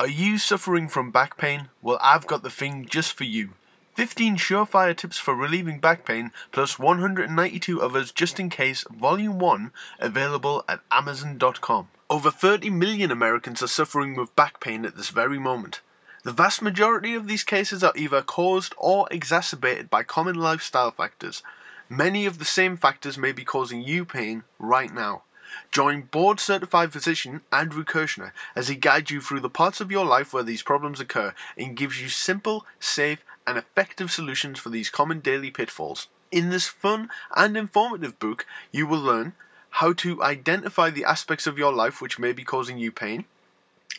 [0.00, 1.68] Are you suffering from back pain?
[1.82, 3.50] Well, I've got the thing just for you.
[3.96, 9.72] 15 surefire tips for relieving back pain, plus 192 others just in case, Volume 1,
[9.98, 11.88] available at Amazon.com.
[12.08, 15.82] Over 30 million Americans are suffering with back pain at this very moment.
[16.24, 21.42] The vast majority of these cases are either caused or exacerbated by common lifestyle factors.
[21.90, 25.24] Many of the same factors may be causing you pain right now.
[25.70, 30.04] Join board certified physician Andrew Kirschner as he guides you through the parts of your
[30.04, 34.90] life where these problems occur and gives you simple, safe, and effective solutions for these
[34.90, 36.08] common daily pitfalls.
[36.30, 39.32] In this fun and informative book, you will learn
[39.70, 43.24] how to identify the aspects of your life which may be causing you pain,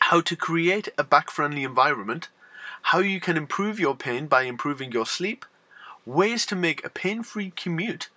[0.00, 2.28] how to create a back friendly environment,
[2.82, 5.44] how you can improve your pain by improving your sleep,
[6.04, 8.08] ways to make a pain free commute,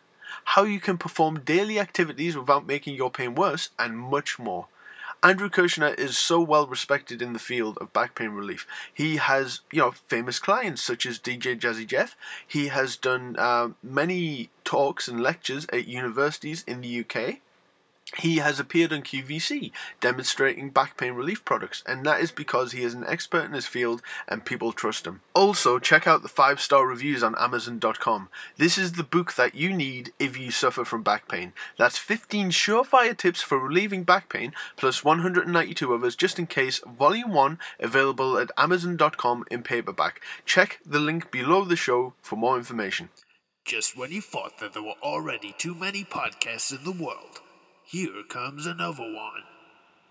[0.44, 4.68] how you can perform daily activities without making your pain worse, and much more.
[5.24, 8.68] Andrew Kirschner is so well respected in the field of back pain relief.
[8.94, 12.16] He has, you know, famous clients such as DJ Jazzy Jeff.
[12.46, 17.40] He has done uh, many talks and lectures at universities in the UK.
[18.18, 22.84] He has appeared on QVC demonstrating back pain relief products, and that is because he
[22.84, 25.22] is an expert in his field and people trust him.
[25.34, 28.30] Also, check out the 5 star reviews on Amazon.com.
[28.58, 31.54] This is the book that you need if you suffer from back pain.
[31.78, 37.34] That's 15 surefire tips for relieving back pain, plus 192 others just in case, Volume
[37.34, 40.22] 1, available at Amazon.com in paperback.
[40.46, 43.10] Check the link below the show for more information.
[43.66, 47.40] Just when you thought that there were already too many podcasts in the world,
[47.86, 49.44] here comes another one.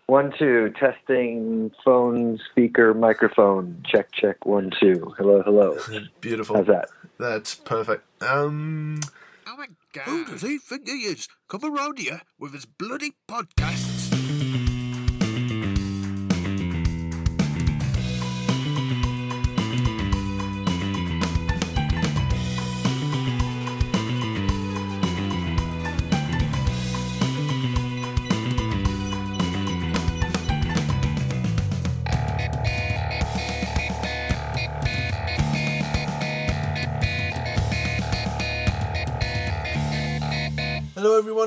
[0.07, 3.83] One, two, testing phone, speaker, microphone.
[3.87, 5.15] Check, check, one, two.
[5.17, 5.79] Hello, hello.
[6.21, 6.57] Beautiful.
[6.57, 6.89] How's that?
[7.19, 8.05] That's perfect.
[8.23, 9.01] Um.
[9.47, 10.05] Oh my god.
[10.05, 11.29] Who does he think he is?
[11.49, 13.94] Come around here with his bloody podcasts.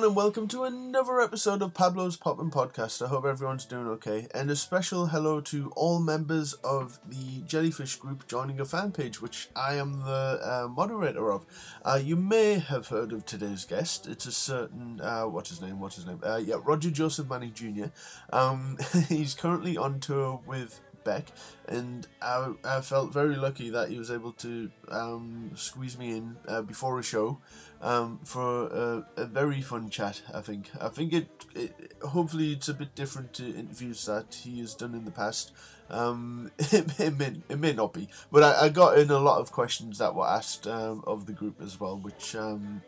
[0.07, 3.05] And welcome to another episode of Pablo's Poppin' Podcast.
[3.05, 4.29] I hope everyone's doing okay.
[4.33, 9.21] And a special hello to all members of the Jellyfish group joining a fan page,
[9.21, 11.45] which I am the uh, moderator of.
[11.83, 14.07] Uh, you may have heard of today's guest.
[14.07, 15.81] It's a certain, uh, what's his name?
[15.81, 16.21] What's his name?
[16.23, 17.87] Uh, yeah, Roger Joseph Manning Jr.
[18.31, 18.77] Um,
[19.09, 21.33] he's currently on tour with Beck,
[21.67, 26.37] and I, I felt very lucky that he was able to um, squeeze me in
[26.47, 27.39] uh, before a show
[27.81, 30.21] um, for a, a, very fun chat.
[30.33, 30.69] I think.
[30.79, 31.93] I think it, it.
[32.01, 35.51] Hopefully, it's a bit different to interviews that he has done in the past.
[35.89, 39.39] Um, it, it, may, it may not be, but I, I got in a lot
[39.39, 42.81] of questions that were asked um, of the group as well, which um,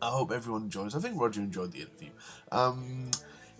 [0.00, 0.94] I hope everyone enjoys.
[0.94, 2.10] I think Roger enjoyed the interview.
[2.50, 3.10] Um,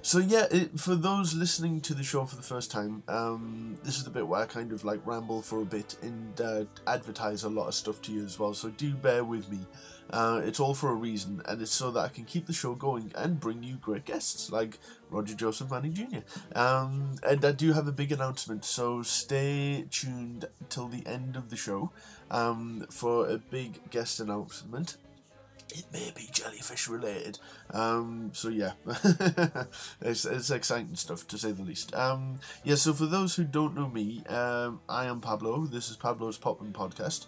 [0.03, 3.99] so yeah, it, for those listening to the show for the first time, um, this
[3.99, 7.45] is the bit where I kind of like ramble for a bit and uh, advertise
[7.45, 8.55] a lot of stuff to you as well.
[8.55, 9.59] So do bear with me.
[10.11, 12.75] Uh, it's all for a reason, and it's so that I can keep the show
[12.75, 14.79] going and bring you great guests like
[15.09, 16.59] Roger Joseph Manning Jr.
[16.59, 21.51] Um, and I do have a big announcement, so stay tuned till the end of
[21.51, 21.91] the show
[22.31, 24.97] um, for a big guest announcement
[25.73, 27.39] it may be jellyfish related.
[27.71, 28.73] Um, so yeah,
[30.01, 31.95] it's, it's exciting stuff to say the least.
[31.95, 35.67] Um, yeah, so for those who don't know me, um, I am Pablo.
[35.67, 37.27] This is Pablo's Poppin' Podcast.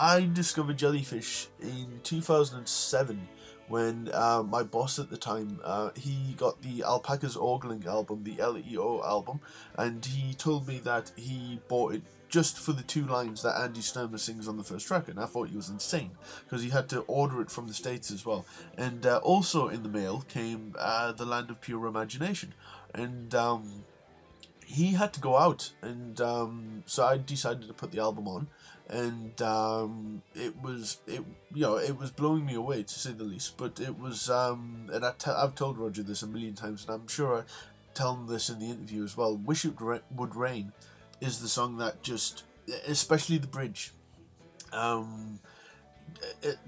[0.00, 3.28] I discovered jellyfish in 2007
[3.66, 8.40] when uh, my boss at the time uh, he got the alpacas ogling album the
[8.46, 9.40] leo album
[9.76, 13.80] and he told me that he bought it just for the two lines that Andy
[13.80, 16.10] Sturmer sings on the first track, and I thought he was insane
[16.44, 18.44] because he had to order it from the States as well.
[18.76, 22.52] And uh, also in the mail came uh, The Land of Pure Imagination,
[22.94, 23.84] and um,
[24.64, 28.48] he had to go out, and um, so I decided to put the album on.
[28.88, 31.22] And um, it was it
[31.54, 33.58] you know it was blowing me away to say the least.
[33.58, 36.94] But it was um, and I t- I've told Roger this a million times, and
[36.94, 37.42] I'm sure I
[37.98, 39.36] tell him this in the interview as well.
[39.36, 40.72] Wish it would rain
[41.20, 42.44] is the song that just,
[42.86, 43.92] especially the bridge,
[44.72, 45.40] um,
[46.42, 46.58] it,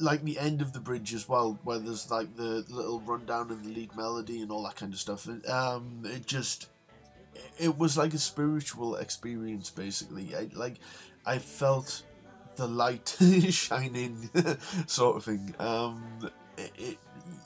[0.00, 3.64] like the end of the bridge as well, where there's like the little rundown and
[3.64, 5.28] the lead melody and all that kind of stuff.
[5.48, 6.66] Um, it just,
[7.58, 10.34] it was like a spiritual experience basically.
[10.34, 10.80] I, like,
[11.24, 12.02] I felt
[12.56, 13.16] the light
[13.50, 14.30] shining,
[14.86, 15.54] sort of thing.
[15.58, 16.98] Um, it, it,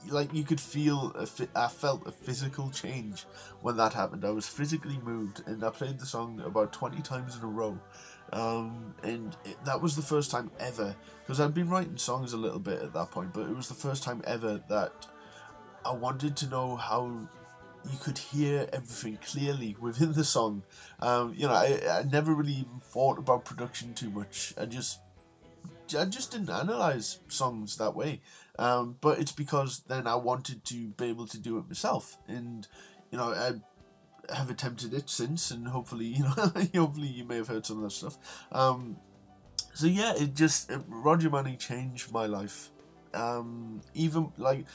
[0.09, 3.25] like you could feel fi- I felt a physical change
[3.61, 4.25] when that happened.
[4.25, 7.79] I was physically moved, and I played the song about twenty times in a row.
[8.33, 12.37] Um, and it, that was the first time ever because I'd been writing songs a
[12.37, 15.07] little bit at that point, but it was the first time ever that
[15.85, 17.29] I wanted to know how
[17.91, 20.63] you could hear everything clearly within the song.
[21.01, 24.55] Um, you know, I, I never really even thought about production too much.
[24.59, 25.01] I just
[25.97, 28.21] I just didn't analyze songs that way.
[28.59, 32.67] Um, but it's because then I wanted to be able to do it myself, and
[33.11, 33.53] you know I
[34.35, 37.83] have attempted it since, and hopefully you know hopefully you may have heard some of
[37.85, 38.17] that stuff.
[38.51, 38.97] Um,
[39.75, 42.71] so yeah, it just it, Roger Manning changed my life.
[43.13, 44.67] Um, even like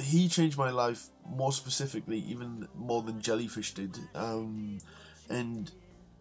[0.00, 3.98] he changed my life more specifically, even more than Jellyfish did.
[4.14, 4.78] Um,
[5.28, 5.70] and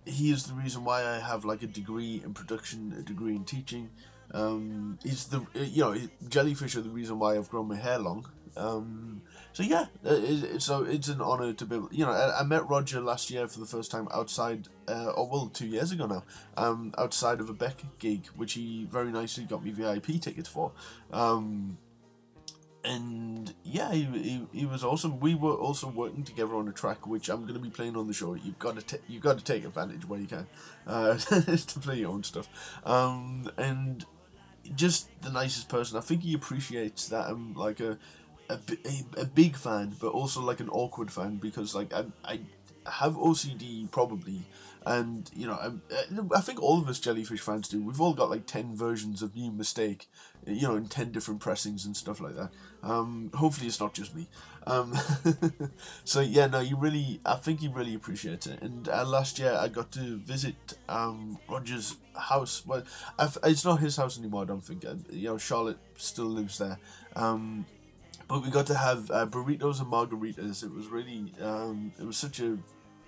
[0.05, 3.45] he is the reason why I have like a degree in production, a degree in
[3.45, 3.89] teaching.
[4.31, 5.97] Um, he's the you know
[6.27, 8.27] Jellyfish are the reason why I've grown my hair long.
[8.55, 9.21] Um,
[9.51, 11.75] so yeah, it, it, so it's an honor to be.
[11.75, 15.11] Able, you know, I, I, met Roger last year for the first time outside, uh,
[15.11, 16.23] or well, two years ago now,
[16.55, 20.71] um, outside of a Beck gig, which he very nicely got me VIP tickets for.
[21.11, 21.77] Um,
[22.83, 23.32] and
[23.73, 25.19] yeah, he, he, he was awesome.
[25.19, 28.05] We were also working together on a track which I'm going to be playing on
[28.05, 28.35] the show.
[28.35, 30.45] You've got to ta- you've got to take advantage where you can
[30.85, 32.47] uh, to play your own stuff.
[32.85, 34.05] Um, and
[34.75, 35.97] just the nicest person.
[35.97, 37.97] I think he appreciates that I'm like a
[38.47, 42.41] a, a, a big fan, but also like an awkward fan because like I I
[42.85, 44.43] have OCD probably,
[44.85, 47.81] and you know I, I think all of us jellyfish fans do.
[47.81, 50.09] We've all got like ten versions of New Mistake,
[50.45, 52.49] you know, in ten different pressings and stuff like that.
[52.83, 54.27] Um, hopefully it's not just me.
[54.67, 54.93] Um,
[56.03, 58.61] so yeah, no, you really, I think he really appreciates it.
[58.61, 60.55] And uh, last year I got to visit
[60.89, 62.63] um, Roger's house.
[62.65, 62.83] Well,
[63.17, 64.43] I've, it's not his house anymore.
[64.43, 64.85] I don't think.
[64.85, 66.77] Uh, you know, Charlotte still lives there.
[67.15, 67.65] Um,
[68.27, 70.63] but we got to have uh, burritos and margaritas.
[70.63, 72.57] It was really, um, it was such a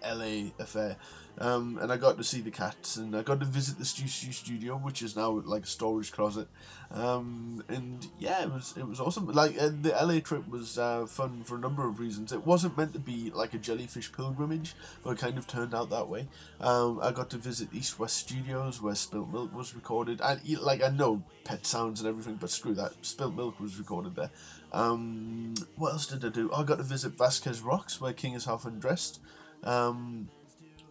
[0.06, 0.98] LA affair.
[1.38, 4.08] Um, and I got to see the cats, and I got to visit the Stu
[4.08, 6.48] Stu studio, which is now like a storage closet.
[6.92, 9.28] Um, and yeah, it was it was awesome.
[9.28, 12.32] Like uh, the LA trip was uh, fun for a number of reasons.
[12.32, 15.90] It wasn't meant to be like a jellyfish pilgrimage, but it kind of turned out
[15.90, 16.30] that way.
[16.62, 20.82] Um, I got to visit East West Studios where Spilt Milk was recorded, and like
[20.82, 22.94] I know Pet Sounds and everything, but screw that.
[23.02, 24.32] Spilt Milk was recorded there.
[24.72, 26.50] Um, what else did I do?
[26.54, 29.20] I got to visit Vasquez Rocks where King is half undressed
[29.66, 30.30] um,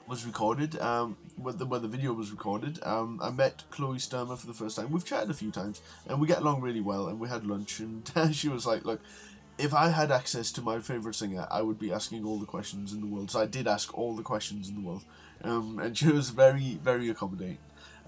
[0.06, 2.78] was recorded, um, when the, the video was recorded.
[2.82, 4.90] Um, I met Chloe Sturmer for the first time.
[4.90, 7.80] We've chatted a few times, and we get along really well, and we had lunch,
[7.80, 9.00] and she was like, look,
[9.58, 12.92] if I had access to my favourite singer, I would be asking all the questions
[12.92, 13.30] in the world.
[13.30, 15.04] So I did ask all the questions in the world.
[15.42, 17.58] Um, and she was very, very accommodating.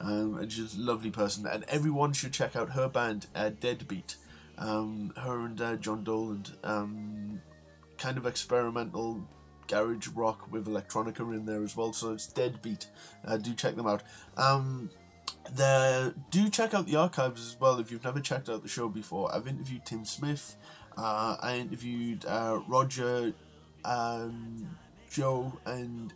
[0.00, 1.46] Um, and she's a lovely person.
[1.46, 4.16] And everyone should check out her band, uh, Deadbeat.
[4.58, 6.52] Um, her and uh, John Doland.
[6.64, 7.40] Um,
[7.98, 9.26] kind of experimental
[9.68, 11.92] garage rock with electronica in there as well.
[11.92, 12.86] So it's Deadbeat.
[13.24, 14.02] Uh, do check them out.
[14.36, 14.90] Um,
[15.54, 18.88] the, do check out the archives as well if you've never checked out the show
[18.88, 19.34] before.
[19.34, 20.56] I've interviewed Tim Smith.
[20.96, 23.32] Uh, I interviewed uh, Roger,
[23.84, 24.76] um,
[25.10, 26.12] Joe, and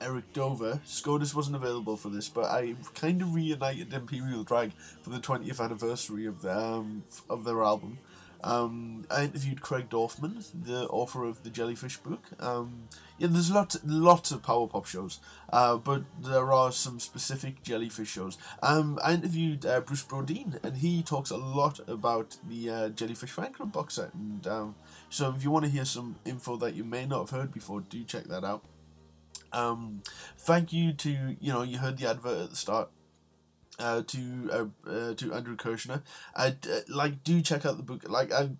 [0.00, 0.80] Eric Dover.
[0.86, 5.60] Skodis wasn't available for this, but I kind of reunited Imperial Drag for the 20th
[5.62, 7.98] anniversary of the, um, of their album.
[8.42, 12.24] Um, I interviewed Craig Dorfman, the author of the Jellyfish book.
[12.38, 12.88] Um,
[13.18, 15.20] yeah, there's lots, lots of power pop shows,
[15.52, 18.38] uh, but there are some specific Jellyfish shows.
[18.62, 23.30] Um, I interviewed uh, Bruce Brodeen, and he talks a lot about the uh, Jellyfish
[23.30, 24.14] fan club box set.
[24.14, 24.74] And um,
[25.10, 27.82] so, if you want to hear some info that you may not have heard before,
[27.82, 28.64] do check that out.
[29.52, 30.02] Um,
[30.38, 32.88] thank you to you know you heard the advert at the start
[33.80, 36.02] uh, to uh, uh, to Andrew Kirschner.
[36.34, 38.08] I uh, like do check out the book.
[38.08, 38.50] Like I,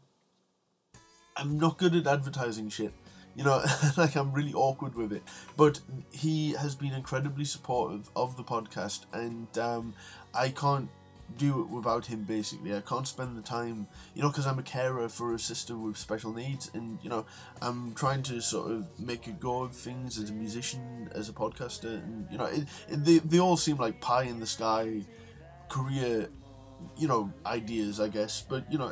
[1.37, 2.93] I'm not good at advertising shit.
[3.37, 3.62] You know,
[3.97, 5.23] like I'm really awkward with it.
[5.57, 9.95] But he has been incredibly supportive of the podcast, and um,
[10.35, 10.89] I can't
[11.37, 12.75] do it without him basically.
[12.75, 15.96] I can't spend the time you know because i'm a carer for a sister with
[15.96, 17.25] special needs and you know
[17.62, 21.32] i'm trying to sort of make a go of things as a musician as a
[21.32, 25.02] podcaster and you know it, it, they, they all seem like pie in the sky
[25.68, 26.28] career
[26.96, 28.44] you know ideas i guess.
[28.49, 28.88] But you know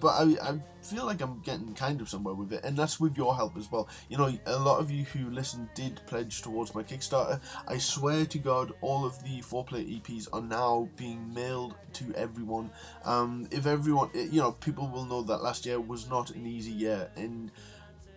[0.00, 3.16] but I, I feel like I'm getting kind of somewhere with it, and that's with
[3.16, 3.88] your help as well.
[4.08, 7.40] You know, a lot of you who listen did pledge towards my Kickstarter.
[7.66, 12.70] I swear to God, all of the Foreplay EPs are now being mailed to everyone.
[13.04, 16.46] Um, if everyone, eh, you know, people will know that last year was not an
[16.46, 17.50] easy year, and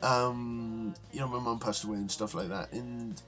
[0.01, 3.21] um, you know, my mum passed away and stuff like that, and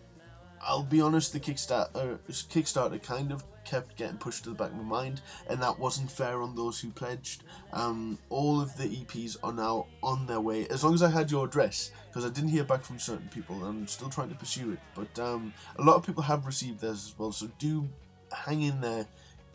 [0.62, 4.72] I'll be honest, the Kickstarter, uh, Kickstarter kind of kept getting pushed to the back
[4.72, 7.44] of my mind, and that wasn't fair on those who pledged.
[7.72, 11.30] Um, all of the EPs are now on their way, as long as I had
[11.30, 14.36] your address, because I didn't hear back from certain people, and I'm still trying to
[14.36, 14.80] pursue it.
[14.96, 17.88] But um, a lot of people have received theirs as well, so do
[18.32, 19.06] hang in there.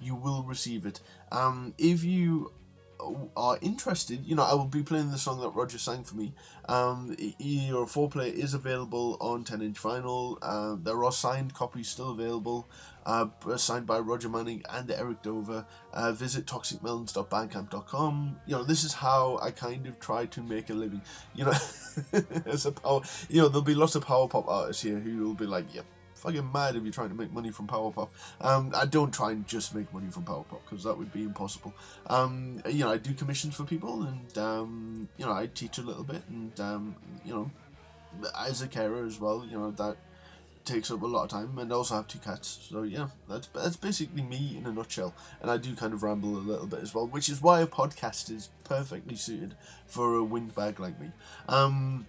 [0.00, 1.00] You will receive it.
[1.32, 2.52] Um, if you
[3.36, 6.34] are interested, you know, I will be playing the song that Roger sang for me.
[6.68, 10.38] Um, your foreplay is available on 10 inch vinyl.
[10.40, 12.68] Uh, there are signed copies still available,
[13.06, 15.66] uh, signed by Roger Manning and Eric Dover.
[15.92, 18.36] Uh, visit toxicmelons.bandcamp.com.
[18.46, 21.02] You know, this is how I kind of try to make a living.
[21.34, 21.52] You know,
[22.46, 25.34] as a power, you know, there'll be lots of power pop artists here who will
[25.34, 25.84] be like, yep.
[26.24, 28.10] Fucking mad if you're trying to make money from power pop.
[28.40, 31.22] Um, I don't try and just make money from power pop because that would be
[31.22, 31.74] impossible.
[32.06, 35.82] Um, you know, I do commissions for people, and um, you know, I teach a
[35.82, 37.50] little bit, and um, you know,
[38.38, 39.98] as a carer as well, you know that
[40.64, 42.68] takes up a lot of time, and I also have two cats.
[42.70, 45.14] So yeah, that's that's basically me in a nutshell.
[45.42, 47.66] And I do kind of ramble a little bit as well, which is why a
[47.66, 49.54] podcast is perfectly suited
[49.86, 51.10] for a windbag like me.
[51.48, 52.06] Um,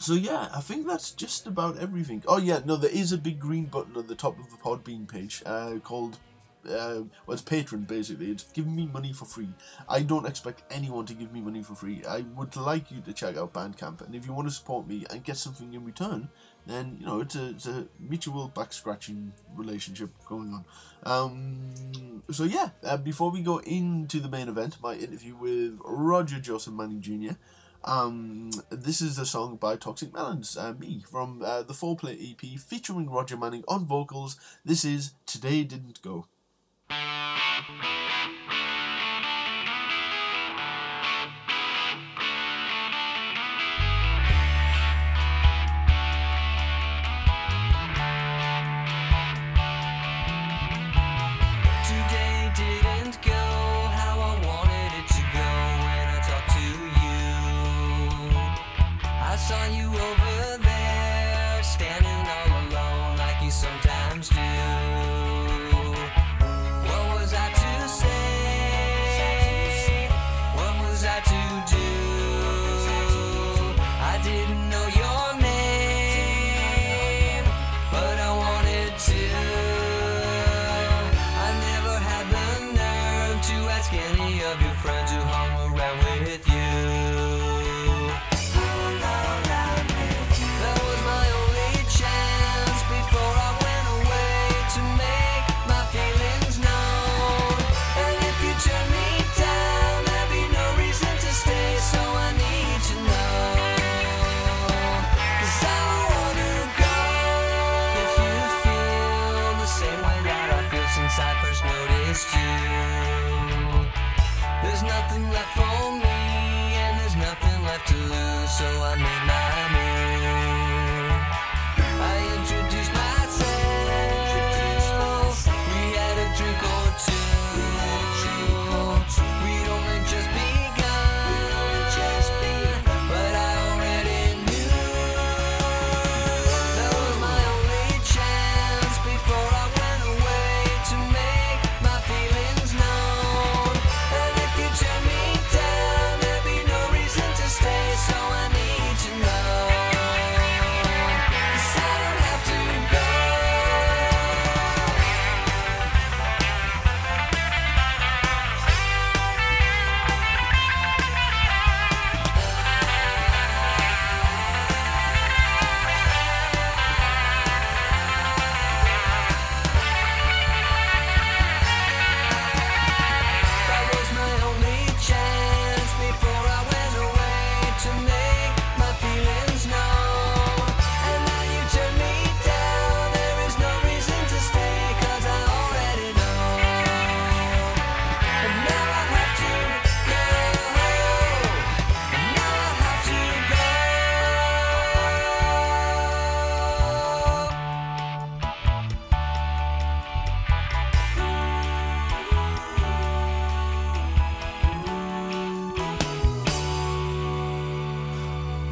[0.00, 2.24] so yeah, I think that's just about everything.
[2.26, 5.06] Oh yeah, no, there is a big green button at the top of the Podbean
[5.06, 6.18] page uh, called
[6.66, 8.30] uh, well, it's Patreon basically.
[8.30, 9.48] It's giving me money for free.
[9.88, 12.02] I don't expect anyone to give me money for free.
[12.08, 15.06] I would like you to check out Bandcamp, and if you want to support me
[15.10, 16.28] and get something in return,
[16.66, 20.64] then you know it's a, it's a mutual back scratching relationship going on.
[21.04, 26.40] Um, so yeah, uh, before we go into the main event, my interview with Roger
[26.40, 27.34] Joseph Manning Jr.
[27.84, 32.60] Um, this is a song by Toxic Melons, uh, me, from uh, the Foreplay EP
[32.60, 34.36] featuring Roger Manning on vocals.
[34.64, 36.26] This is Today Didn't Go.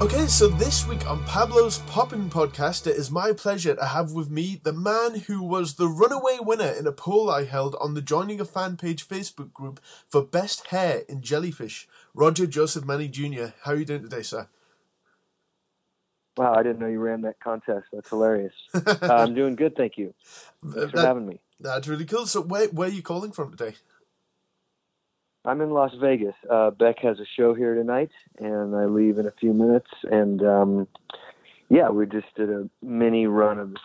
[0.00, 4.30] Okay, so this week on Pablo's Poppin' Podcast, it is my pleasure to have with
[4.30, 8.00] me the man who was the runaway winner in a poll I held on the
[8.00, 13.46] Joining a Fan Page Facebook group for Best Hair in Jellyfish, Roger Joseph Manning Jr.
[13.64, 14.46] How are you doing today, sir?
[16.36, 17.86] Wow, I didn't know you ran that contest.
[17.92, 18.54] That's hilarious.
[18.72, 20.14] uh, I'm doing good, thank you.
[20.64, 21.40] Thanks for having me.
[21.58, 22.26] that's really cool.
[22.26, 23.74] So where where are you calling from today?
[25.45, 26.35] I'm in Las Vegas.
[26.50, 29.90] Uh, Beck has a show here tonight, and I leave in a few minutes.
[30.11, 30.88] And um,
[31.68, 33.76] yeah, we just did a mini run of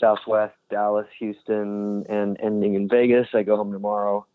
[0.00, 3.28] Southwest, Dallas, Houston, and ending in Vegas.
[3.32, 4.26] I go home tomorrow.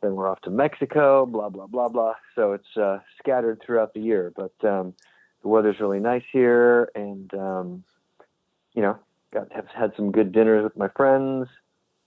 [0.00, 1.26] Then we're off to Mexico.
[1.26, 2.14] Blah blah blah blah.
[2.34, 4.94] So it's uh, scattered throughout the year, but um,
[5.42, 7.84] the weather's really nice here, and um,
[8.74, 8.98] you know,
[9.32, 11.48] got have had some good dinners with my friends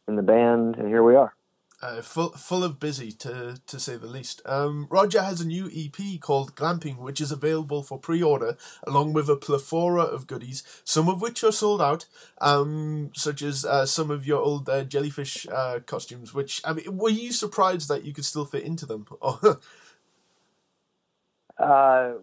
[0.08, 1.36] in the band, and here we are.
[1.84, 4.42] Uh, full full of busy to to say the least.
[4.46, 8.56] Um, Roger has a new EP called Glamping, which is available for pre-order,
[8.88, 12.06] along with a plethora of goodies, some of which are sold out,
[12.40, 16.34] um, such as uh, some of your old uh, jellyfish uh, costumes.
[16.34, 19.06] Which I mean, were you surprised that you could still fit into them?
[21.56, 22.13] Uh,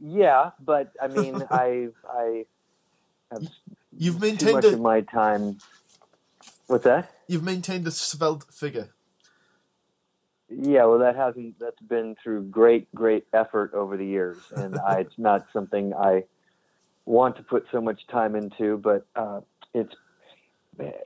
[0.00, 2.46] yeah, but I mean, I I
[3.30, 3.46] have
[3.92, 5.58] You've too much a of my time.
[6.66, 7.12] What's that?
[7.28, 8.88] you've maintained a svelte figure.
[10.50, 11.58] Yeah, well, that hasn't.
[11.60, 16.24] That's been through great, great effort over the years, and I, it's not something I
[17.04, 18.76] want to put so much time into.
[18.78, 19.40] But uh,
[19.72, 19.94] it's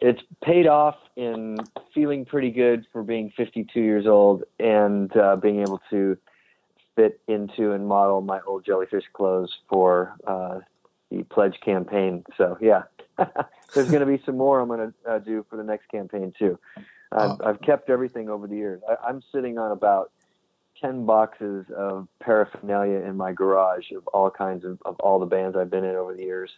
[0.01, 1.59] it's paid off in
[1.93, 6.17] feeling pretty good for being 52 years old and uh, being able to
[6.97, 10.61] fit into and model my old jellyfish clothes for uh,
[11.11, 12.25] the pledge campaign.
[12.37, 12.83] So yeah,
[13.75, 16.33] there's going to be some more I'm going to uh, do for the next campaign
[16.39, 16.59] too.
[17.14, 18.83] I've, I've kept everything over the years.
[18.88, 20.11] I, I'm sitting on about
[20.80, 25.56] 10 boxes of paraphernalia in my garage of all kinds of, of all the bands
[25.56, 26.50] I've been in over the years.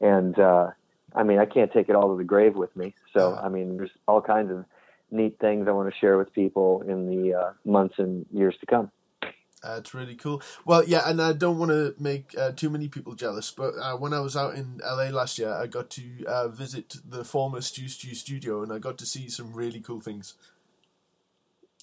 [0.00, 0.70] And, uh,
[1.14, 2.94] I mean, I can't take it all to the grave with me.
[3.12, 4.64] So, I mean, there's all kinds of
[5.10, 8.66] neat things I want to share with people in the uh, months and years to
[8.66, 8.90] come.
[9.62, 10.42] That's really cool.
[10.64, 13.96] Well, yeah, and I don't want to make uh, too many people jealous, but uh,
[13.96, 17.60] when I was out in LA last year, I got to uh, visit the former
[17.60, 20.34] Stew Stew studio, and I got to see some really cool things.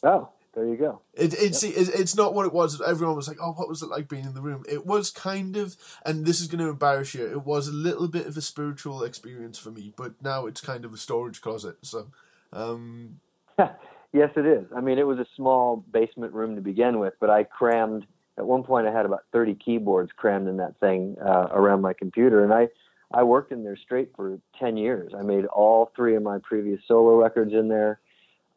[0.04, 1.02] Oh, there you go.
[1.14, 2.82] It, it's it, it's not what it was.
[2.82, 5.56] Everyone was like, "Oh, what was it like being in the room?" It was kind
[5.56, 7.26] of, and this is going to embarrass you.
[7.26, 10.84] It was a little bit of a spiritual experience for me, but now it's kind
[10.84, 11.78] of a storage closet.
[11.82, 12.08] So,
[12.52, 13.22] um,
[14.12, 14.66] Yes, it is.
[14.76, 18.06] I mean, it was a small basement room to begin with, but I crammed.
[18.38, 21.94] At one point, I had about 30 keyboards crammed in that thing uh, around my
[21.94, 22.70] computer, and I,
[23.14, 25.14] I worked in there straight for 10 years.
[25.18, 28.00] I made all three of my previous solo records in there.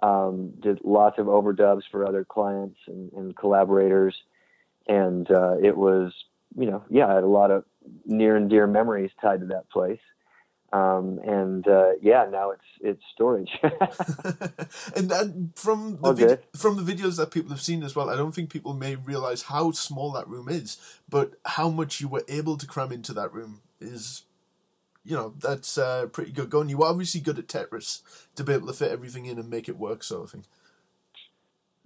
[0.02, 4.16] Um, did lots of overdubs for other clients and, and collaborators,
[4.88, 6.12] and uh, it was,
[6.56, 7.64] you know, yeah, I had a lot of
[8.04, 10.00] near and dear memories tied to that place.
[10.72, 13.50] Um, and uh, yeah, now it's it's storage.
[14.96, 18.16] and then from the vid- from the videos that people have seen as well, I
[18.16, 22.24] don't think people may realize how small that room is, but how much you were
[22.26, 24.22] able to cram into that room is,
[25.04, 26.70] you know, that's uh, pretty good going.
[26.70, 28.00] You were obviously good at Tetris
[28.36, 30.44] to be able to fit everything in and make it work, sort of thing.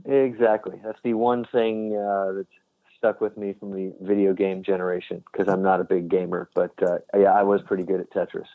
[0.05, 0.79] Exactly.
[0.85, 2.49] That's the one thing uh, that's
[2.96, 6.72] stuck with me from the video game generation because I'm not a big gamer, but
[6.82, 8.48] uh, yeah, I was pretty good at Tetris.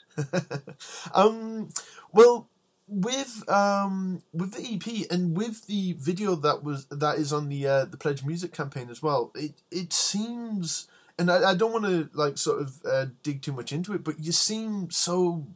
[1.14, 1.70] um,
[2.12, 2.48] well,
[2.88, 7.66] with um with the EP and with the video that was that is on the
[7.66, 11.86] uh, the Pledge Music campaign as well, it it seems, and I, I don't want
[11.86, 15.48] to like sort of uh, dig too much into it, but you seem so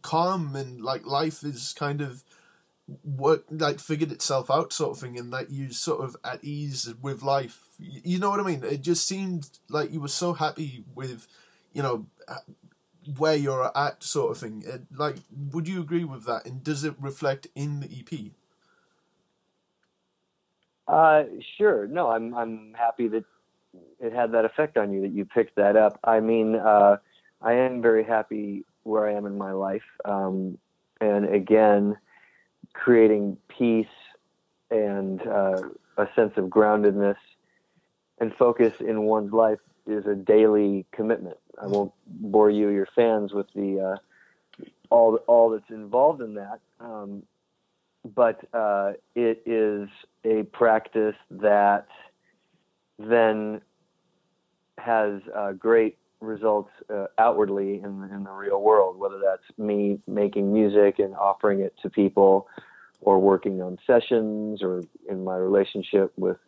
[0.00, 2.22] calm and like life is kind of
[3.04, 6.92] work like figured itself out sort of thing and that you sort of at ease
[7.00, 7.60] with life.
[7.78, 8.62] You know what i mean?
[8.64, 11.26] It just seemed like you were so happy with
[11.72, 12.06] you know
[13.18, 14.62] where you're at sort of thing.
[14.66, 15.16] It, like
[15.52, 16.46] would you agree with that?
[16.46, 18.32] And does it reflect in the ep
[20.86, 21.24] Uh,
[21.56, 21.86] sure.
[21.86, 23.24] No, I'm I'm happy that
[24.00, 25.98] it had that effect on you that you picked that up.
[26.04, 26.98] I mean, uh,
[27.40, 30.58] I am very happy where I am in my life, um,
[31.00, 31.96] and again,
[32.72, 33.86] creating peace
[34.70, 35.62] and uh,
[35.96, 37.16] a sense of groundedness
[38.18, 41.36] and focus in one's life is a daily commitment.
[41.60, 46.60] I won't bore you, your fans, with the uh, all all that's involved in that.
[46.80, 47.24] Um,
[48.04, 49.88] but uh, it is
[50.24, 51.86] a practice that
[52.98, 53.60] then
[54.78, 60.52] has uh, great results uh, outwardly in, in the real world, whether that's me making
[60.52, 62.48] music and offering it to people,
[63.00, 66.38] or working on sessions, or in my relationship with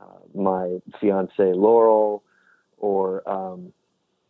[0.00, 0.04] uh,
[0.34, 2.22] my fiance Laurel,
[2.78, 3.72] or um,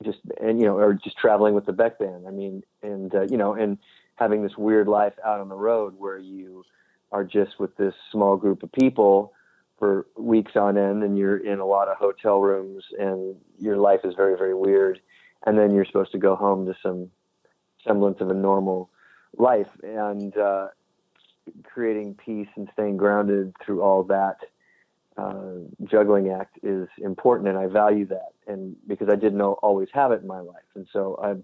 [0.02, 2.26] just and you know, or just traveling with the Beck Band.
[2.26, 3.78] I mean, and uh, you know, and
[4.16, 6.64] having this weird life out on the road where you
[7.12, 9.32] are just with this small group of people
[9.80, 14.00] for weeks on end, and you're in a lot of hotel rooms, and your life
[14.04, 15.00] is very very weird,
[15.46, 17.10] and then you're supposed to go home to some
[17.84, 18.90] semblance of a normal
[19.36, 20.68] life, and uh,
[21.64, 24.36] creating peace and staying grounded through all that
[25.16, 30.12] uh, juggling act is important, and I value that, and because I didn't always have
[30.12, 31.42] it in my life, and so I'm,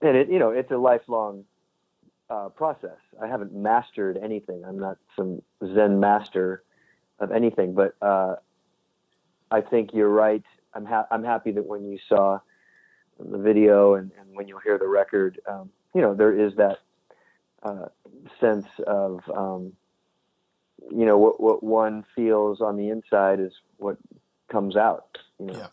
[0.00, 1.44] and it you know it's a lifelong
[2.30, 2.98] uh, process.
[3.20, 4.64] I haven't mastered anything.
[4.64, 5.42] I'm not some
[5.74, 6.62] Zen master
[7.18, 8.36] of anything, but uh,
[9.50, 10.44] I think you're right.
[10.74, 12.40] I'm ha- I'm happy that when you saw
[13.18, 16.78] the video and, and when you'll hear the record, um, you know there is that
[17.62, 17.86] uh,
[18.40, 19.72] sense of um,
[20.90, 23.96] you know what what one feels on the inside is what
[24.50, 25.66] comes out you know Yeah.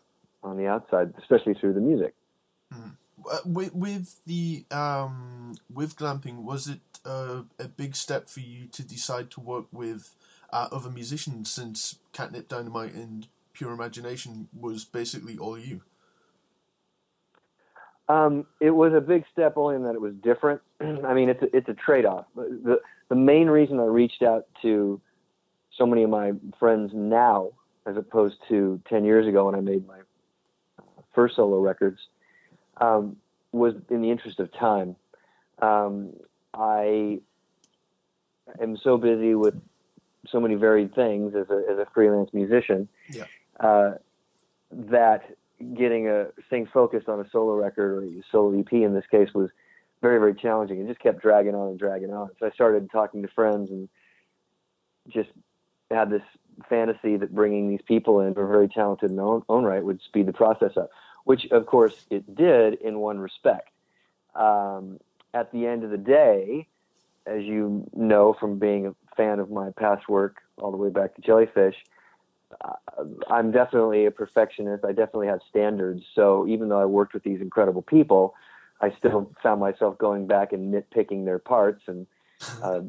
[0.44, 2.14] on the outside especially through the music
[2.74, 8.66] Uh, with, with the um, with glamping, was it uh, a big step for you
[8.68, 10.16] to decide to work with
[10.54, 15.82] uh, other musicians since Catnip Dynamite and Pure Imagination was basically all you?
[18.10, 21.42] um, it was a big step only in that it was different i mean it's
[21.42, 25.00] a, it's a trade-off the the main reason i reached out to
[25.78, 27.50] so many of my friends now
[27.86, 30.00] as opposed to 10 years ago when i made my
[31.14, 32.00] first solo records
[32.78, 33.16] um,
[33.52, 34.96] was in the interest of time.
[35.62, 36.14] Um,
[36.54, 37.20] I
[38.62, 39.56] am so busy with
[40.28, 43.26] so many varied things as a, as a freelance musician Yeah.
[43.60, 43.92] uh,
[44.72, 45.36] that
[45.76, 49.34] getting a staying focused on a solo record or a solo EP in this case
[49.34, 49.50] was
[50.02, 50.82] very very challenging.
[50.82, 52.30] It just kept dragging on and dragging on.
[52.40, 53.88] So I started talking to friends and
[55.08, 55.30] just
[55.92, 56.24] had this
[56.70, 59.84] fantasy that bringing these people in who are very talented in their own, own right
[59.84, 60.90] would speed the process up,
[61.26, 63.70] which of course it did in one respect.
[64.36, 65.00] Um,
[65.34, 66.68] at the end of the day,
[67.26, 71.16] as you know from being a fan of my past work all the way back
[71.16, 71.76] to Jellyfish,
[72.64, 72.74] uh,
[73.30, 74.86] I'm definitely a perfectionist.
[74.86, 76.04] I definitely have standards.
[76.14, 78.36] So even though I worked with these incredible people,
[78.82, 82.06] I still found myself going back and nitpicking their parts and
[82.62, 82.82] uh,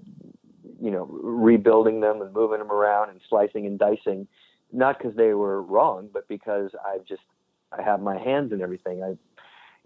[0.81, 4.27] you know, rebuilding them and moving them around and slicing and dicing,
[4.73, 7.23] not because they were wrong, but because I just
[7.73, 9.03] I have my hands in everything.
[9.03, 9.17] I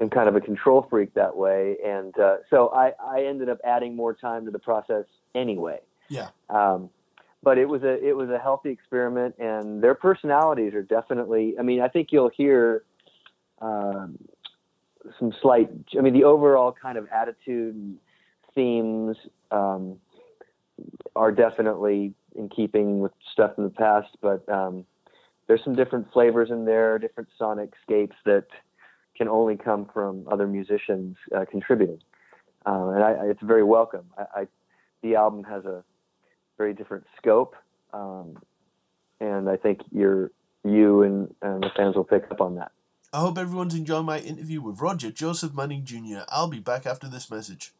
[0.03, 3.59] am kind of a control freak that way, and uh, so I I ended up
[3.64, 5.81] adding more time to the process anyway.
[6.09, 6.29] Yeah.
[6.49, 6.90] Um,
[7.42, 11.55] but it was a it was a healthy experiment, and their personalities are definitely.
[11.59, 12.83] I mean, I think you'll hear.
[13.61, 14.18] Um,
[15.18, 17.99] some slight, I mean, the overall kind of attitude and
[18.55, 19.16] themes,
[19.51, 19.97] um,
[21.16, 24.85] are definitely in keeping with stuff in the past, but um,
[25.47, 28.47] there's some different flavors in there, different sonic scapes that
[29.16, 32.01] can only come from other musicians uh, contributing,
[32.66, 34.05] uh, and I, I, it's very welcome.
[34.16, 34.47] I, I,
[35.03, 35.83] the album has a
[36.59, 37.55] very different scope,
[37.94, 38.37] um,
[39.21, 40.33] and I think you're,
[40.64, 42.73] you and, and the fans will pick up on that.
[43.12, 46.25] I hope everyone's enjoying my interview with Roger Joseph Manning Jr.
[46.29, 47.73] I'll be back after this message.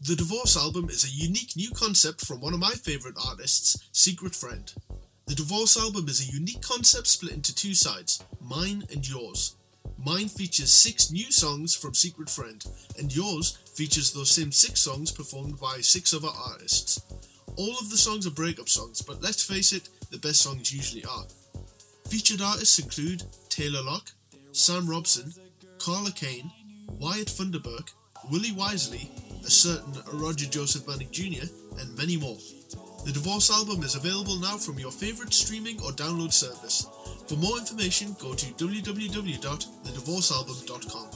[0.00, 4.34] The Divorce album is a unique new concept from one of my favourite artists, Secret
[4.34, 4.72] Friend.
[5.26, 9.54] The Divorce album is a unique concept split into two sides, mine and yours.
[10.04, 12.64] Mine features six new songs from Secret Friend,
[12.98, 17.00] and yours features those same six songs performed by six other artists.
[17.56, 21.04] All of the songs are breakup songs, but let's face it, the best songs usually
[21.04, 21.26] are.
[22.08, 24.10] Featured artists include Taylor Locke,
[24.50, 25.32] Sam Robson,
[25.78, 26.50] Carla Kane,
[26.88, 27.90] Wyatt Funderburk,
[28.28, 29.08] Willie Wisely,
[29.46, 31.46] a certain Roger Joseph Manning Jr.,
[31.78, 32.38] and many more.
[33.04, 36.86] The Divorce album is available now from your favourite streaming or download service.
[37.26, 41.08] For more information, go to www.thedivorcealbum.com.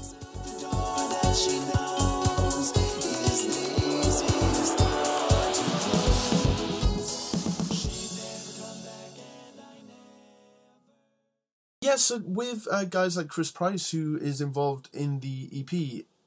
[11.81, 15.71] Yes, so with uh, guys like Chris Price, who is involved in the EP,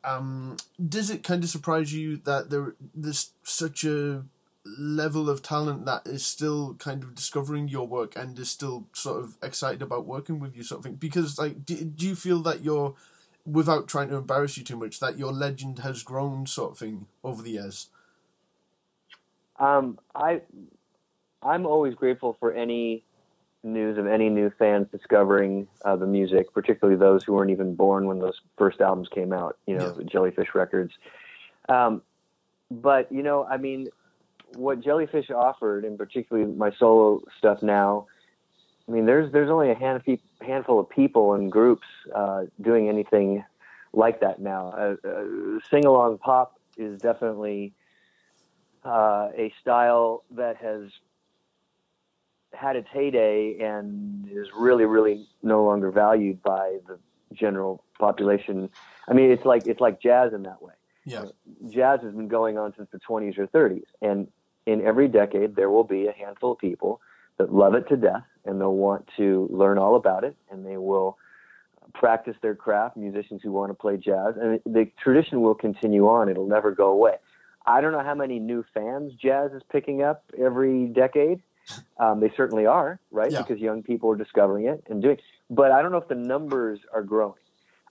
[0.10, 0.56] um,
[0.88, 4.24] does it kind of surprise you that there there's such a
[4.78, 9.24] level of talent that is still kind of discovering your work and is still sort
[9.24, 10.96] of excited about working with you, sort of thing?
[10.96, 12.96] Because like, do, do you feel that you're,
[13.46, 17.08] without trying to embarrass you too much, that your legend has grown, sort of thing,
[17.24, 17.88] over the years?
[19.60, 20.42] Um, I
[21.42, 23.04] I'm always grateful for any
[23.64, 28.08] news of any new fans discovering uh, the music, particularly those who weren't even born
[28.08, 29.58] when those first albums came out.
[29.68, 30.06] You know, Yeah.
[30.06, 30.94] Jellyfish Records.
[31.68, 32.02] Um,
[32.72, 33.90] but you know, I mean,
[34.56, 38.08] what Jellyfish offered, and particularly my solo stuff now.
[38.88, 40.02] I mean, there's there's only a hand,
[40.42, 41.86] handful of people and groups
[42.16, 43.44] uh, doing anything
[43.94, 44.70] like that now.
[44.70, 47.74] Uh, uh, Sing along pop is definitely
[48.84, 50.90] uh, a style that has
[52.54, 56.98] had its heyday and is really, really no longer valued by the
[57.34, 58.70] general population.
[59.08, 60.74] I mean, it's like it's like jazz in that way.
[61.06, 61.26] Yeah.
[61.70, 64.28] Jazz has been going on since the 20s or 30s, and
[64.70, 67.02] in every decade there will be a handful of people
[67.38, 70.78] that love it to death and they'll want to learn all about it and they
[70.78, 71.18] will
[71.94, 72.98] practice their craft.
[72.98, 76.30] Musicians who want to play jazz, and the tradition will continue on.
[76.30, 77.16] It'll never go away.
[77.66, 81.42] I don't know how many new fans jazz is picking up every decade.
[82.00, 83.32] Um, they certainly are, right?
[83.32, 83.42] Yeah.
[83.42, 85.18] Because young people are discovering it and doing.
[85.50, 87.40] But I don't know if the numbers are growing.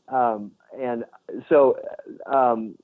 [0.08, 1.04] Um, and
[1.48, 1.78] so
[2.26, 2.76] um,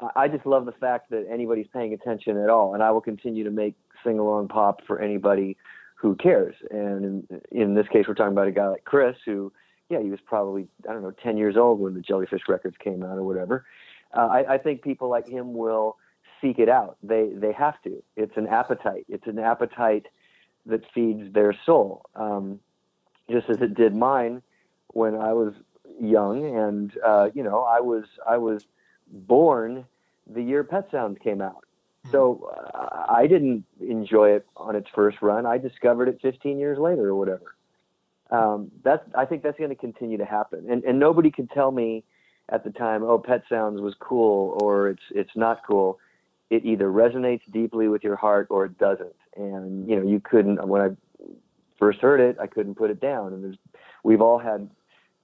[0.00, 2.74] I- just love the fact that anybody's paying attention at all.
[2.74, 5.56] And I will continue to make sing along pop for anybody
[5.94, 6.54] who cares.
[6.70, 9.52] And in, in this case, we're talking about a guy like Chris, who,
[9.88, 13.02] yeah, he was probably I don't know 10 years old when the Jellyfish records came
[13.02, 13.64] out or whatever.
[14.14, 15.96] Uh, I, I think people like him will
[16.40, 16.96] seek it out.
[17.02, 18.02] They they have to.
[18.16, 19.06] It's an appetite.
[19.08, 20.06] It's an appetite
[20.66, 22.60] that feeds their soul, um,
[23.30, 24.42] just as it did mine
[24.88, 25.54] when I was
[26.00, 26.44] young.
[26.56, 28.66] And uh, you know, I was I was
[29.10, 29.84] born
[30.26, 31.64] the year Pet Sounds came out.
[32.12, 35.44] So uh, I didn't enjoy it on its first run.
[35.44, 37.54] I discovered it 15 years later or whatever.
[38.30, 41.70] Um, that's I think that's going to continue to happen, and and nobody could tell
[41.70, 42.02] me
[42.48, 45.98] at the time, oh, Pet Sounds was cool or it's it's not cool.
[46.50, 49.14] It either resonates deeply with your heart or it doesn't.
[49.36, 50.88] And you know, you couldn't when I
[51.78, 53.32] first heard it, I couldn't put it down.
[53.32, 53.56] And there's
[54.02, 54.70] we've all had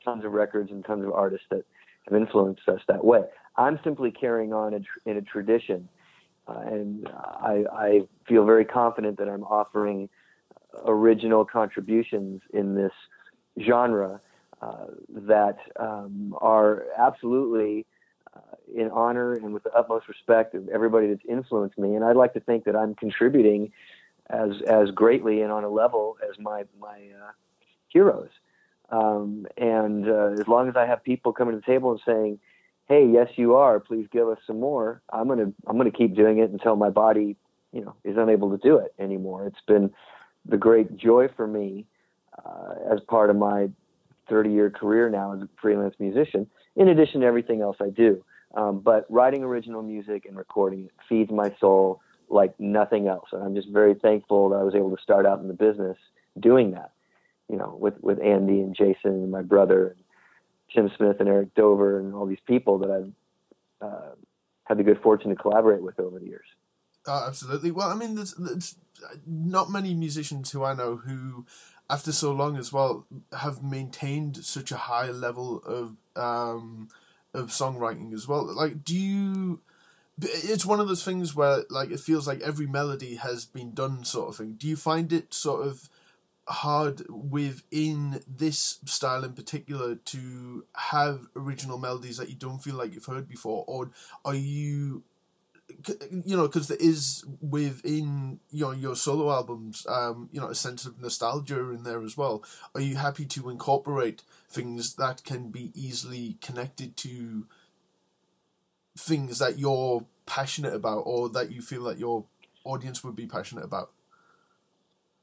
[0.04, 1.64] tons of records and tons of artists that
[2.04, 3.22] have influenced us that way.
[3.56, 5.88] I'm simply carrying on a tr- in a tradition,
[6.48, 10.08] uh, and I, I feel very confident that I'm offering
[10.84, 12.92] original contributions in this
[13.64, 14.20] genre
[14.62, 17.84] uh, that um, are absolutely
[18.34, 18.40] uh,
[18.74, 21.94] in honor and with the utmost respect of everybody that's influenced me.
[21.94, 23.72] And I'd like to think that I'm contributing
[24.30, 27.32] as as greatly and on a level as my my uh,
[27.88, 28.30] heroes.
[28.92, 32.38] Um, and uh, as long as I have people coming to the table and saying,
[32.86, 33.80] "Hey, yes, you are.
[33.80, 37.36] Please give us some more," I'm gonna I'm gonna keep doing it until my body,
[37.72, 39.46] you know, is unable to do it anymore.
[39.46, 39.90] It's been
[40.44, 41.86] the great joy for me
[42.44, 43.70] uh, as part of my
[44.28, 48.24] 30 year career now as a freelance musician, in addition to everything else I do.
[48.54, 53.28] Um, but writing original music and recording feeds my soul like nothing else.
[53.32, 55.96] And I'm just very thankful that I was able to start out in the business
[56.38, 56.92] doing that,
[57.52, 60.04] you know, with, with Andy and Jason and my brother and
[60.74, 63.12] Tim Smith and Eric Dover and all these people that I've
[63.86, 64.14] uh,
[64.64, 66.46] had the good fortune to collaborate with over the years.
[67.06, 67.70] Uh, absolutely.
[67.70, 68.76] Well, I mean, there's, there's
[69.26, 71.44] not many musicians who I know who,
[71.90, 73.06] after so long as well,
[73.38, 76.88] have maintained such a high level of um,
[77.34, 78.44] of songwriting as well.
[78.54, 79.60] Like, do you?
[80.20, 84.04] It's one of those things where, like, it feels like every melody has been done,
[84.04, 84.52] sort of thing.
[84.52, 85.90] Do you find it sort of
[86.52, 92.92] hard within this style in particular to have original melodies that you don't feel like
[92.92, 93.90] you've heard before, or
[94.24, 95.02] are you
[96.24, 100.54] you know, because there is within you know your solo albums, um, you know, a
[100.54, 102.44] sense of nostalgia in there as well.
[102.74, 107.46] Are you happy to incorporate things that can be easily connected to
[108.98, 112.24] things that you're passionate about, or that you feel that your
[112.64, 113.90] audience would be passionate about?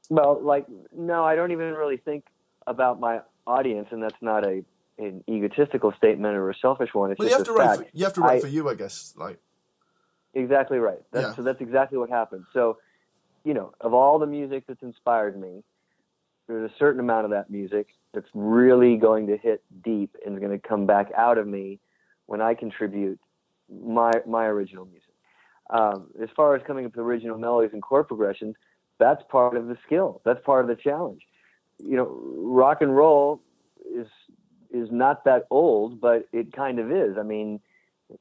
[0.09, 2.25] Well, like no, I don't even really think
[2.67, 4.63] about my audience, and that's not a
[4.97, 7.11] an egotistical statement or a selfish one.
[7.11, 7.77] It's Well, you have just to a write.
[7.79, 7.91] fact.
[7.91, 9.13] For, you have to write I- for you, I guess.
[9.17, 9.39] Like,
[10.35, 10.99] Exactly right.
[11.11, 11.35] That's, Yeah.
[11.35, 12.45] So that's exactly what happened.
[12.53, 12.77] So,
[13.43, 15.63] you know, of all the music that's inspired me,
[16.47, 20.39] there's a certain amount of that music that's really going to hit deep and is
[20.39, 21.79] going to come back out of me
[22.27, 23.19] when I contribute
[23.83, 25.13] my my original music.
[25.69, 28.55] Um, as far as coming up with original melodies and chord progressions,
[28.99, 30.21] that's part of the skill.
[30.25, 31.21] That's part of the challenge.
[31.79, 33.41] You know, rock and roll
[33.95, 34.07] is
[34.71, 37.17] is not that old, but it kind of is.
[37.17, 37.59] I mean,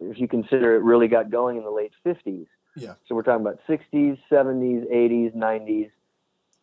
[0.01, 2.47] if you consider it really got going in the late 50s.
[2.77, 2.95] Yeah.
[3.07, 5.91] So we're talking about 60s, 70s, 80s, 90s,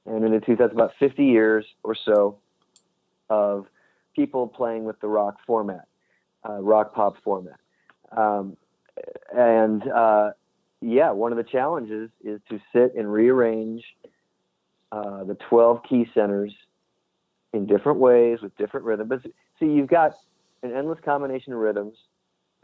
[0.06, 2.38] and in the 2000s, about 50 years or so
[3.30, 3.68] of
[4.16, 5.88] people playing with the rock format,
[6.48, 7.60] uh, rock pop format.
[8.16, 8.56] Um,
[9.36, 10.32] and uh,
[10.82, 13.84] yeah, one of the challenges is to sit and rearrange
[14.92, 16.54] uh, the 12 key centers
[17.54, 19.10] in different ways with different rhythms.
[19.10, 20.16] But see, you've got
[20.64, 21.96] an endless combination of rhythms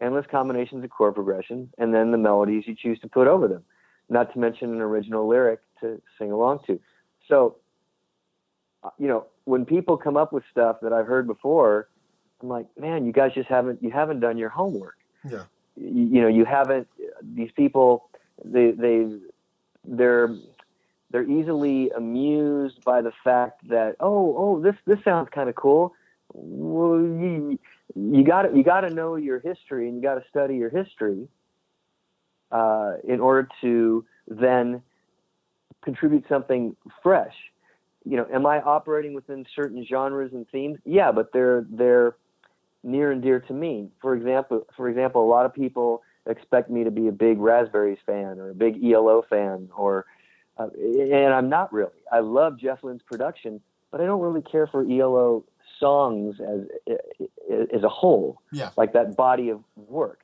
[0.01, 3.63] endless combinations of chord progressions, and then the melodies you choose to put over them.
[4.09, 6.79] Not to mention an original lyric to sing along to.
[7.29, 7.57] So,
[8.83, 11.87] uh, you know, when people come up with stuff that I've heard before,
[12.41, 14.97] I'm like, man, you guys just haven't you haven't done your homework.
[15.29, 15.43] Yeah.
[15.81, 16.87] You, know, you haven't.
[17.23, 18.09] These people,
[18.43, 19.07] they they
[19.85, 20.35] they're
[21.11, 25.93] they're easily amused by the fact that oh oh this this sounds kind of cool.
[26.33, 27.59] Well, you
[27.95, 31.27] you got you got to know your history and you got to study your history
[32.51, 34.81] uh, in order to then
[35.83, 37.35] contribute something fresh.
[38.05, 40.79] You know, am I operating within certain genres and themes?
[40.85, 42.15] Yeah, but they're they're
[42.83, 43.89] near and dear to me.
[44.01, 47.99] For example, for example, a lot of people expect me to be a big Raspberries
[48.05, 50.05] fan or a big ELO fan, or
[50.57, 51.91] uh, and I'm not really.
[52.11, 55.45] I love Jeff Lynne's production, but I don't really care for ELO
[55.79, 56.97] songs as
[57.73, 58.41] as a whole.
[58.51, 58.69] Yeah.
[58.77, 60.19] Like that body of work.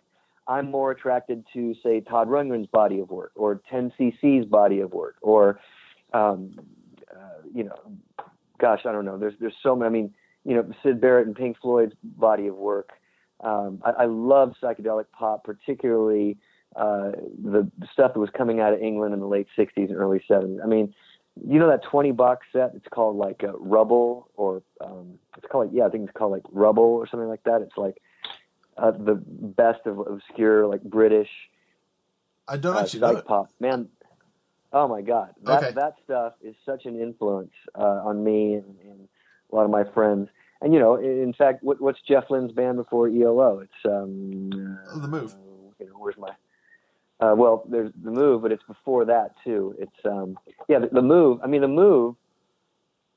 [0.48, 5.18] I'm more attracted to, say, Todd Rundgren's body of work, or 10cc's body of work,
[5.22, 5.60] or,
[6.14, 6.58] um,
[7.14, 7.76] uh, you know,
[8.58, 9.18] gosh, I don't know.
[9.18, 9.88] There's there's so many.
[9.88, 10.14] I mean,
[10.48, 12.92] you know, Syd Barrett and Pink Floyd's body of work.
[13.42, 16.38] Um, I, I love psychedelic pop, particularly
[16.76, 17.12] uh,
[17.44, 20.64] the stuff that was coming out of England in the late '60s and early '70s.
[20.64, 20.96] I mean,
[21.46, 22.72] you know that 20 box set?
[22.76, 26.44] It's called like uh, Rubble, or um, it's called yeah, I think it's called like
[26.52, 27.62] Rubble or something like that.
[27.62, 28.02] It's like
[28.78, 31.30] uh, the best of obscure like British
[32.48, 33.50] I don't uh, actually know pop.
[33.60, 33.90] Man,
[34.72, 35.72] oh my god, that Okay.
[35.74, 39.10] that stuff is such an influence uh, on me and, and
[39.52, 40.30] a lot of my friends.
[40.62, 43.60] And you know, in, fact, what, what's Jeff Lynne's band before ELO?
[43.60, 45.34] It's um, Oh, The Move.
[45.34, 45.38] uh,
[45.80, 46.30] you know, where's my?
[47.20, 49.76] Uh, well, there's the move, but it's before that too.
[49.80, 51.40] It's um, yeah, the, the move.
[51.44, 52.16] I mean, the move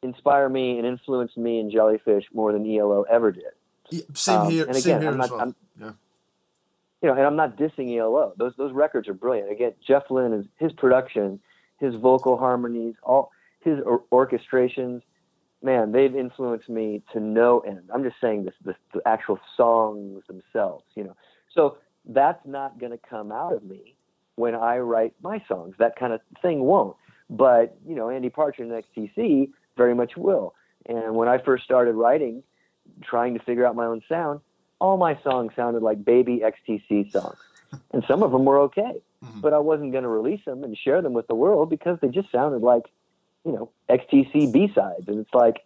[0.02, 3.44] inspired me and influenced me in Jellyfish more than ELO ever did.
[3.90, 4.64] Yeah, same Um, here.
[4.64, 5.40] and same here I'm as well.
[5.40, 5.92] I'm- yeah.
[7.02, 8.32] you know, and I'm not dissing ELO.
[8.38, 9.50] Those those records are brilliant.
[9.50, 11.38] Again, Jeff Lynne is his production,
[11.78, 15.02] his vocal harmonies, all his or- orchestrations.
[15.62, 17.90] Man, they've influenced me to no end.
[17.92, 20.84] I'm just saying this, this the actual songs themselves.
[20.94, 21.16] You know,
[21.54, 23.94] so that's not going to come out of me
[24.36, 25.74] when I write my songs.
[25.78, 26.96] That kind of thing won't.
[27.28, 30.54] But you know, Andy Partridge and XTC very much will.
[30.86, 32.42] And when I first started writing,
[33.02, 34.40] trying to figure out my own sound,
[34.80, 37.36] all my songs sounded like baby XTC songs.
[37.92, 39.42] And some of them were okay, Mhm.
[39.42, 42.08] but I wasn't going to release them and share them with the world because they
[42.08, 42.90] just sounded like,
[43.44, 45.08] you know, XTC B-sides.
[45.08, 45.62] And it's like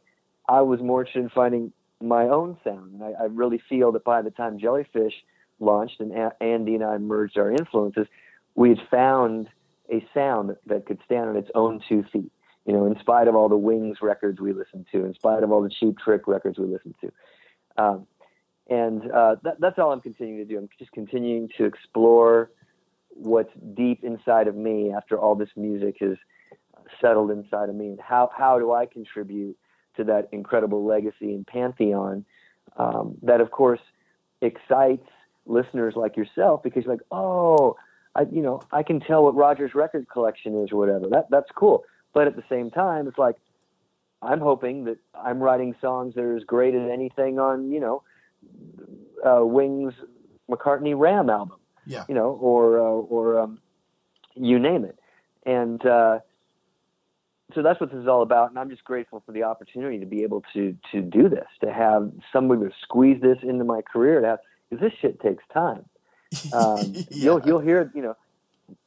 [0.48, 2.94] I was more interested in finding my own sound.
[2.94, 5.14] And I, I really feel that by the time Jellyfish
[5.60, 8.06] launched and A- Andy and I merged our influences,
[8.54, 9.48] we had found
[9.92, 12.30] a sound that, that could stand on its own two feet.
[12.66, 15.52] You know, in spite of all the Wings records we listened to, in spite of
[15.52, 17.12] all the Cheap Trick records we listened to.
[17.76, 18.06] Um,
[18.70, 20.58] and uh, that, that's all I'm continuing to do.
[20.58, 22.50] I'm just continuing to explore
[23.10, 26.16] what's deep inside of me after all this music has
[27.00, 29.56] settled inside of me, and how how do I contribute
[29.96, 32.24] to that incredible legacy and pantheon
[32.76, 33.80] um, that, of course,
[34.40, 35.06] excites
[35.46, 37.76] listeners like yourself because you're like, oh,
[38.14, 41.08] I you know I can tell what Roger's record collection is or whatever.
[41.08, 41.84] That that's cool.
[42.12, 43.36] But at the same time, it's like
[44.22, 48.02] I'm hoping that I'm writing songs that are as great as anything on you know
[49.24, 49.94] uh, Wings
[50.50, 52.04] McCartney Ram album, Yeah.
[52.08, 53.58] you know, or uh, or um,
[54.34, 54.98] you name it,
[55.46, 56.20] and uh,
[57.54, 58.50] so that's what this is all about.
[58.50, 61.72] And I'm just grateful for the opportunity to be able to to do this, to
[61.72, 64.38] have somebody to squeeze this into my career, to have
[64.70, 65.84] because this shit takes time.
[66.52, 67.02] Um, Yeah.
[67.10, 68.16] You'll you'll hear you know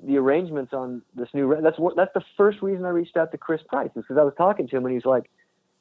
[0.04, 1.46] the arrangements on this new.
[1.48, 4.18] re- That's what that's the first reason I reached out to Chris Price is because
[4.18, 5.30] I was talking to him and he's like,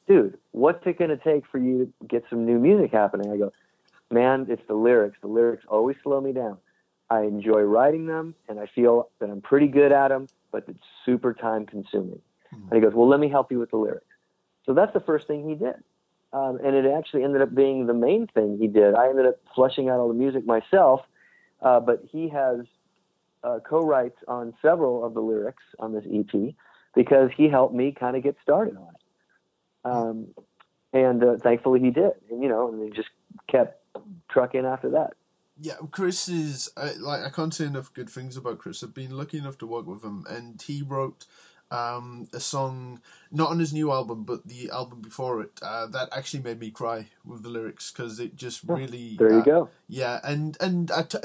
[0.07, 3.37] "Dude, what's it going to take for you to get some new music happening?" I
[3.37, 3.51] go,
[4.11, 5.17] "Man, it's the lyrics.
[5.21, 6.57] The lyrics always slow me down.
[7.09, 10.83] I enjoy writing them and I feel that I'm pretty good at them, but it's
[11.05, 12.21] super time consuming."
[12.69, 14.05] And he goes, "Well, let me help you with the lyrics."
[14.65, 15.75] So that's the first thing he did.
[16.33, 18.93] Um, and it actually ended up being the main thing he did.
[18.93, 21.01] I ended up fleshing out all the music myself,
[21.61, 22.59] uh, but he has
[23.43, 26.53] uh, co-writes on several of the lyrics on this EP
[26.93, 29.89] because he helped me kind of get started on it.
[29.89, 30.27] Um,
[30.91, 33.09] and uh, thankfully he did, and you know, and he just
[33.47, 33.81] kept
[34.29, 35.13] trucking after that.
[35.59, 38.83] Yeah, Chris is like I can't say enough good things about Chris.
[38.83, 41.25] I've been lucky enough to work with him, and he wrote
[41.71, 43.01] um, a song
[43.31, 46.71] not on his new album, but the album before it uh, that actually made me
[46.71, 49.69] cry with the lyrics because it just really There you uh, go.
[49.87, 51.17] Yeah, and and I t-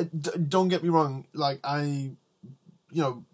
[0.48, 1.82] don't get me wrong, like I,
[2.90, 3.24] you know,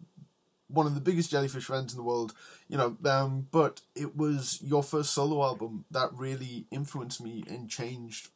[0.68, 2.34] one of the biggest jellyfish fans in the world,
[2.68, 7.70] you know, um, but it was your first solo album that really influenced me and
[7.70, 8.28] changed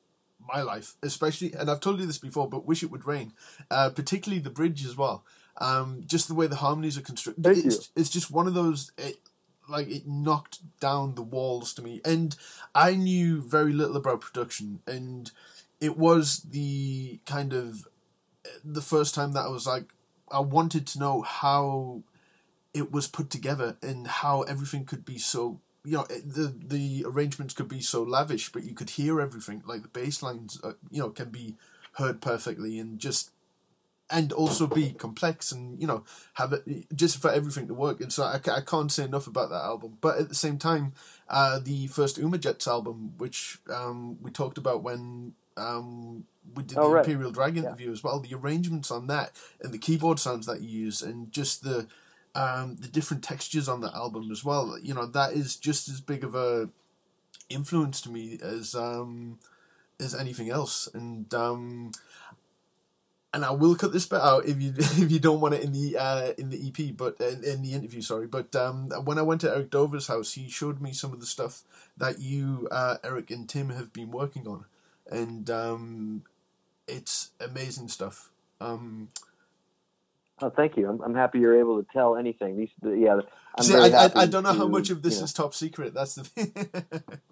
[0.52, 1.52] my life, especially.
[1.52, 3.32] And I've told you this before, but "Wish It Would Rain,"
[3.70, 5.24] uh, particularly the bridge as well.
[5.62, 8.92] Um, just the way the harmonies are constructed, Thank it's it's just one of those.
[8.98, 9.16] It,
[9.68, 12.34] like it knocked down the walls to me, and
[12.74, 15.30] I knew very little about production, and
[15.80, 17.86] it was the kind of
[18.64, 19.94] the first time that I was like,
[20.30, 22.02] I wanted to know how
[22.74, 27.54] it was put together and how everything could be so you know the the arrangements
[27.54, 29.62] could be so lavish but you could hear everything.
[29.66, 31.56] Like the bass lines uh, you know can be
[31.94, 33.30] heard perfectly and just
[34.12, 36.04] and also be complex and you know
[36.34, 39.50] have it just for everything to work and so I, I can't say enough about
[39.50, 40.92] that album but at the same time
[41.28, 46.78] uh, the first Uma Jets album which um, we talked about when um, we did
[46.78, 47.06] Oh, the right.
[47.06, 47.62] Imperial Drag Yeah.
[47.64, 49.32] interview as well the arrangements on that
[49.62, 51.86] and the keyboard sounds that you use and just the
[52.34, 56.00] um, the different textures on the album as well you know that is just as
[56.00, 56.68] big of a
[57.48, 59.38] influence to me as um,
[60.00, 61.92] as anything else and um,
[63.34, 65.72] and I will cut this bit out if you if you don't want it in
[65.72, 68.26] the uh, in the EP, but in, in the interview, sorry.
[68.26, 71.26] But um, when I went to Eric Dover's house, he showed me some of the
[71.26, 71.62] stuff
[71.96, 74.64] that you, uh, Eric, and Tim have been working on,
[75.10, 76.22] and um,
[76.86, 78.30] it's amazing stuff.
[78.60, 79.08] Um,
[80.40, 80.88] Oh, thank you.
[80.88, 82.56] I'm, I'm happy you're able to tell anything.
[82.56, 83.20] These, yeah,
[83.56, 85.54] I'm see, I, I, I don't know how much of this you know- is top
[85.54, 85.94] secret.
[85.94, 86.54] That's the thing.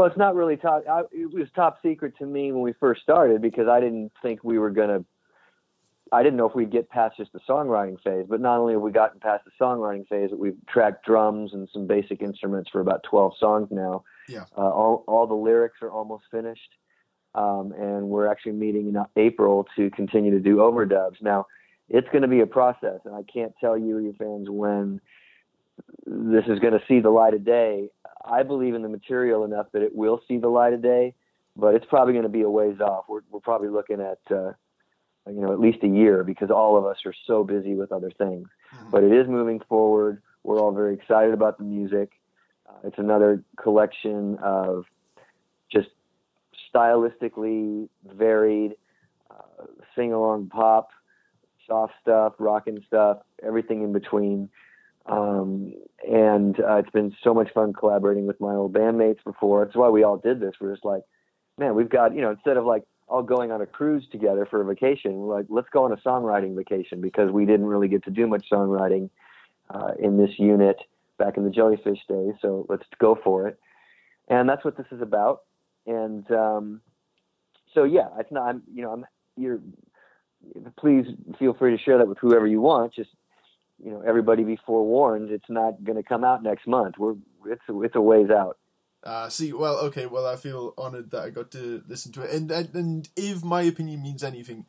[0.00, 0.82] Well, it's not really top.
[0.90, 4.42] I, it was top secret to me when we first started because I didn't think
[4.42, 5.04] we were gonna.
[6.10, 8.24] I didn't know if we'd get past just the songwriting phase.
[8.26, 11.68] But not only have we gotten past the songwriting phase, but we've tracked drums and
[11.70, 14.04] some basic instruments for about 12 songs now.
[14.26, 14.44] Yeah.
[14.56, 16.70] Uh, all all the lyrics are almost finished,
[17.34, 21.20] um, and we're actually meeting in April to continue to do overdubs.
[21.20, 21.44] Now,
[21.90, 24.98] it's going to be a process, and I can't tell you your fans when
[26.06, 27.88] this is going to see the light of day.
[28.24, 31.14] I believe in the material enough that it will see the light of day,
[31.56, 33.04] but it's probably going to be a ways off.
[33.08, 34.52] We're, we're probably looking at, uh,
[35.26, 38.10] you know, at least a year because all of us are so busy with other
[38.10, 38.48] things.
[38.74, 38.90] Mhm.
[38.90, 40.22] But it is moving forward.
[40.44, 42.12] We're all very excited about the music.
[42.68, 44.84] Uh, it's another collection of
[45.72, 45.88] just
[46.72, 48.76] stylistically varied
[49.30, 49.64] uh,
[49.94, 50.90] sing along pop,
[51.66, 54.48] soft stuff, rockin' stuff, everything in between.
[55.06, 55.74] Um,
[56.08, 59.64] and uh, it's been so much fun collaborating with my old bandmates before.
[59.64, 60.54] That's why we all did this.
[60.60, 61.02] We're just like,
[61.58, 64.60] man, we've got, you know, instead of like all going on a cruise together for
[64.60, 68.04] a vacation, we're like, let's go on a songwriting vacation because we didn't really get
[68.04, 69.10] to do much songwriting
[69.70, 70.76] uh, in this unit
[71.18, 72.34] back in the jellyfish days.
[72.40, 73.58] So let's go for it.
[74.28, 75.42] And that's what this is about.
[75.86, 76.80] And um,
[77.74, 79.60] so, yeah, it's not, I'm, you know, I'm, you're,
[80.78, 81.06] please
[81.38, 82.94] feel free to share that with whoever you want.
[82.94, 83.10] Just,
[83.82, 85.30] you know, everybody be forewarned.
[85.30, 86.96] It's not going to come out next month.
[86.98, 87.14] We're,
[87.46, 88.58] it's, it's a ways out.
[89.02, 92.34] Uh, see, well, okay, well, I feel honored that I got to listen to it,
[92.34, 94.66] and and, and if my opinion means anything,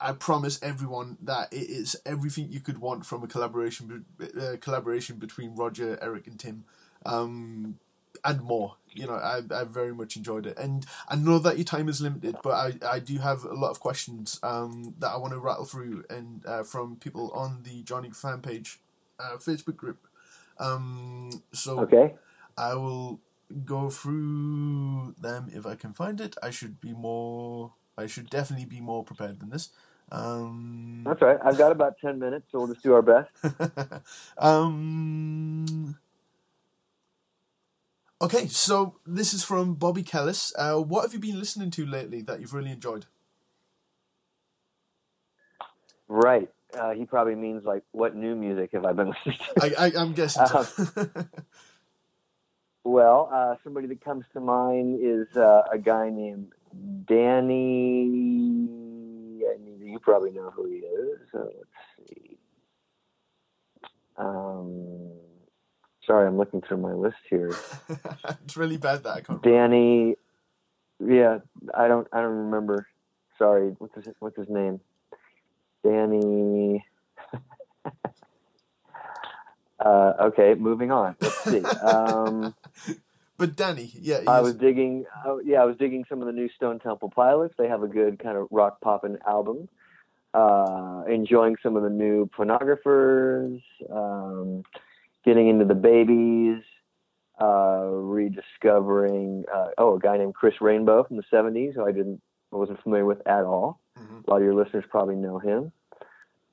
[0.00, 4.06] I promise everyone that it is everything you could want from a collaboration,
[4.40, 6.64] uh, collaboration between Roger, Eric, and Tim,
[7.04, 7.78] um,
[8.24, 8.76] and more.
[8.98, 12.00] You know, I I very much enjoyed it, and I know that your time is
[12.00, 15.38] limited, but I I do have a lot of questions um that I want to
[15.38, 18.80] rattle through, and uh, from people on the Johnny fan page,
[19.20, 19.98] uh, Facebook group.
[20.58, 22.14] Um, so Okay.
[22.56, 23.20] I will
[23.64, 26.36] go through them if I can find it.
[26.42, 27.72] I should be more.
[27.96, 29.70] I should definitely be more prepared than this.
[30.10, 31.38] Um, That's right.
[31.44, 33.30] I've got about 10 minutes, so we'll just do our best.
[34.38, 35.96] um.
[38.20, 40.52] Okay, so this is from Bobby Kellis.
[40.58, 43.06] Uh, what have you been listening to lately that you've really enjoyed?
[46.08, 46.50] Right.
[46.78, 49.78] Uh, he probably means like, what new music have I been listening to?
[49.78, 50.46] I, I I'm guessing.
[50.46, 50.66] So.
[52.88, 56.52] Well, uh, somebody that comes to mind is uh, a guy named
[57.06, 58.56] Danny.
[59.44, 61.18] I mean, you probably know who he is.
[61.30, 62.38] So let's see.
[64.16, 65.10] Um,
[66.08, 67.54] sorry, I'm looking through my list here.
[68.44, 69.40] it's really bad that I can't.
[69.42, 70.16] Danny.
[70.98, 71.38] Yeah,
[71.72, 72.08] I don't.
[72.12, 72.88] I don't remember.
[73.38, 73.76] Sorry.
[73.78, 74.80] What's his What's his name?
[75.84, 76.84] Danny.
[79.78, 81.14] uh, okay, moving on.
[81.20, 81.62] Let's see.
[81.64, 82.54] Um,
[83.38, 85.04] But Danny, yeah, I was digging.
[85.24, 87.54] Uh, yeah, I was digging some of the new Stone Temple Pilots.
[87.56, 89.68] They have a good kind of rock popping album.
[90.34, 93.62] Uh, enjoying some of the new pornographers.
[93.88, 94.47] Um,
[95.28, 96.62] getting into the babies.
[97.40, 99.44] Uh, rediscovering.
[99.54, 102.20] Uh, oh, a guy named Chris Rainbow from the '70s, who I didn't,
[102.52, 103.78] I wasn't familiar with at all.
[103.96, 104.26] Mhm.
[104.26, 105.70] A lot of your listeners probably know him.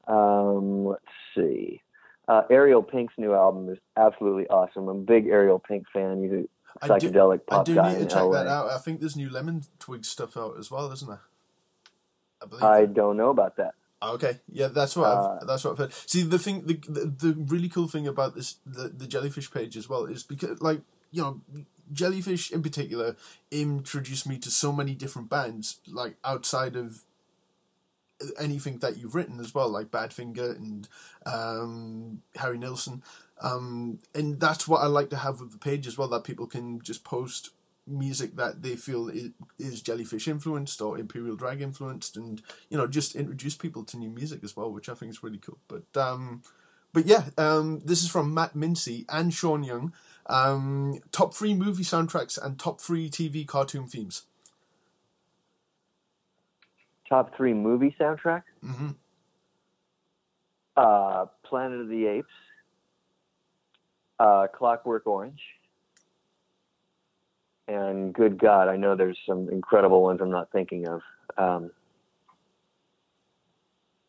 [0.08, 1.02] Um, let's
[1.36, 1.82] see.
[2.28, 4.88] Uh, Ariel Pink's new album is absolutely awesome.
[4.88, 6.22] I'm a big Ariel Pink fan.
[6.22, 6.46] He's a
[6.94, 8.32] I do, psychedelic I pop do guy need to check LA.
[8.34, 8.70] that out.
[8.70, 11.22] I think there's new Lemon Twig stuff out as well, isn't there?
[12.44, 12.64] I believe.
[12.64, 13.74] I don't know about that.
[14.02, 15.94] Okay, yeah, that's what Uh, I've, that's what I've heard.
[16.06, 19.76] See, the thing, the, the the really cool thing about this the the jellyfish page
[19.78, 20.82] as well is because like
[21.12, 21.42] you know
[21.94, 23.16] jellyfish in particular
[23.52, 27.04] introduced me to so many different bands like outside of
[28.40, 30.88] anything that you've written as well, like Badfinger and
[31.26, 33.04] um, Harry Nilsson.
[33.42, 36.48] Um, and that's what I like to have with the page as well, that people
[36.48, 37.50] can just post
[37.88, 39.30] music that they feel is,
[39.60, 44.10] is jellyfish influenced or imperial drag influenced and you know just introduce people to new
[44.10, 45.60] music as well which i think is really cool.
[45.68, 46.42] But um
[46.94, 49.94] but yeah um this is from matt mincy and sean young.
[50.28, 54.24] Um top three movie soundtracks and top three tv cartoon themes.
[57.08, 58.92] Top three movie soundtracks: hmm
[60.76, 62.28] uh, Planet of the Apes,
[64.20, 65.42] uh, Clockwork Orange,
[67.68, 71.02] and good God, I know there's some incredible ones I'm not thinking of.
[71.38, 71.72] Um,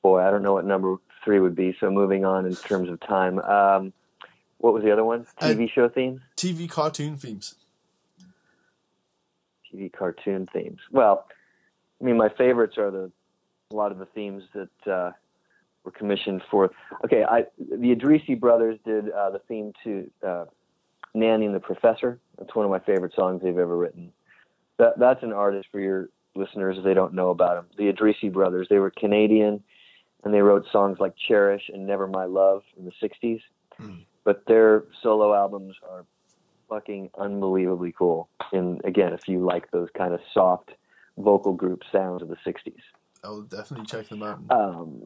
[0.02, 1.76] boy, I don't know what number three would be.
[1.80, 3.92] So moving on in terms of time, um,
[4.58, 5.26] what was the other one?
[5.40, 7.54] Uh, TV show themes, tv cartoon themes
[9.72, 10.80] TV cartoon themes.
[10.90, 11.26] Well,
[12.00, 13.10] I mean, my favorites are the
[13.72, 15.10] a lot of the themes that uh,
[15.84, 16.70] were commissioned for.
[17.04, 20.44] Okay, I the Addrisi brothers did uh, the theme to uh,
[21.16, 22.20] Nanny and the Professor.
[22.38, 24.12] That's one of my favorite songs they've ever written.
[24.78, 27.66] That that's an artist for your listeners if they don't know about them.
[27.78, 28.66] The Addrisi brothers.
[28.68, 29.62] They were Canadian,
[30.22, 33.40] and they wrote songs like Cherish and Never My Love in the '60s.
[33.78, 34.00] Hmm.
[34.24, 36.04] But their solo albums are
[36.68, 38.28] fucking unbelievably cool.
[38.52, 40.70] And again, if you like those kind of soft
[41.16, 42.74] vocal group sounds of the '60s.
[43.24, 45.04] i'll definitely check them out Um,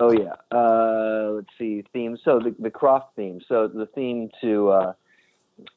[0.00, 0.34] oh yeah.
[0.50, 2.20] Uh, let's see themes.
[2.24, 3.40] So the the Krofft theme.
[3.46, 4.92] So the theme to uh,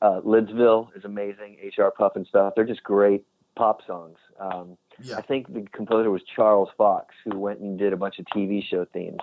[0.02, 1.58] uh, Lidsville is amazing.
[1.78, 2.54] HR Pufnstuf.
[2.56, 3.26] They're just great
[3.56, 4.18] pop songs.
[4.40, 8.20] Um, yeah I think the composer was Charles Fox, who went and did a bunch
[8.20, 9.20] of TV show themes,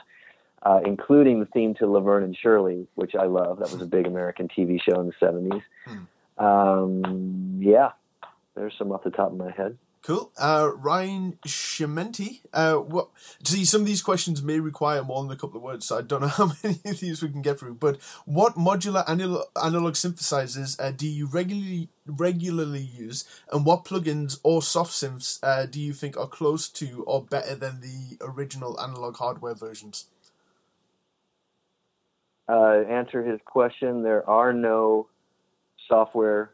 [0.62, 3.58] uh, including the theme to Laverne and Shirley, which I love.
[3.58, 5.62] That was a big American TV show in the '70s.
[5.86, 6.44] Hmm.
[6.44, 7.90] Um, yeah,
[8.54, 9.76] there's some off the top of my head.
[10.02, 10.32] Cool.
[10.38, 12.40] Uh, Ryan Shimenti.
[12.54, 13.10] Uh, what?
[13.44, 16.02] See, some of these questions may require more than a couple of words, so I
[16.02, 17.74] don't know how many of these we can get through.
[17.74, 24.40] But what modular analog, analog synthesizers uh, do you regularly regularly use, and what plugins
[24.42, 28.80] or soft synths uh, do you think are close to or better than the original
[28.80, 30.06] analog hardware versions?
[32.50, 35.06] uh, answer his question, there are no
[35.88, 36.50] software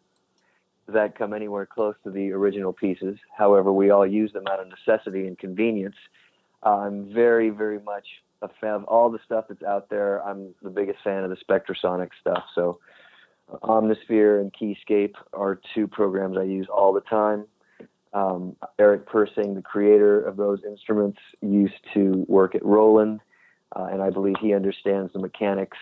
[0.89, 3.17] that come anywhere close to the original pieces.
[3.37, 5.97] However, we all use them out of necessity and convenience.
[6.65, 8.07] Uh, I'm very, very much
[8.43, 10.25] a fan of all the stuff that's out there.
[10.27, 12.45] I'm the biggest fan of the Spectrasonic stuff.
[12.55, 12.79] So,
[13.63, 17.47] Omnisphere and Keyscape are two programs I use all the time.
[18.13, 23.21] Um, Eric Persing, the creator of those instruments, used to work at Roland,
[23.75, 25.79] uh, and I believe he understands the mechanics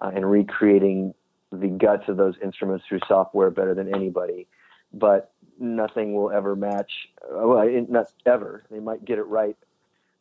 [0.00, 1.14] uh, and recreating
[1.50, 4.46] the guts of those instruments through software better than anybody.
[4.92, 6.90] But nothing will ever match.
[7.30, 8.64] Well, it- not ever.
[8.70, 9.56] They might get it right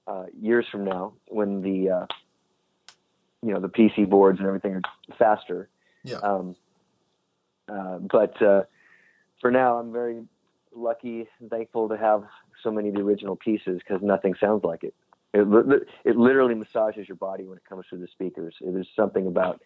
[0.07, 2.05] uh, years from now when the uh,
[3.41, 4.81] you know the PC boards and everything are
[5.17, 5.69] faster.
[6.03, 6.17] Yeah.
[6.17, 6.55] Um,
[7.69, 8.63] uh, but uh,
[9.41, 10.23] for now, I'm very
[10.73, 12.23] lucky and thankful to have
[12.63, 14.93] so many of the original pieces because nothing sounds like it.
[15.33, 15.47] It,
[16.05, 18.55] it literally massages your body when it comes through the speakers.
[18.61, 19.61] There's something about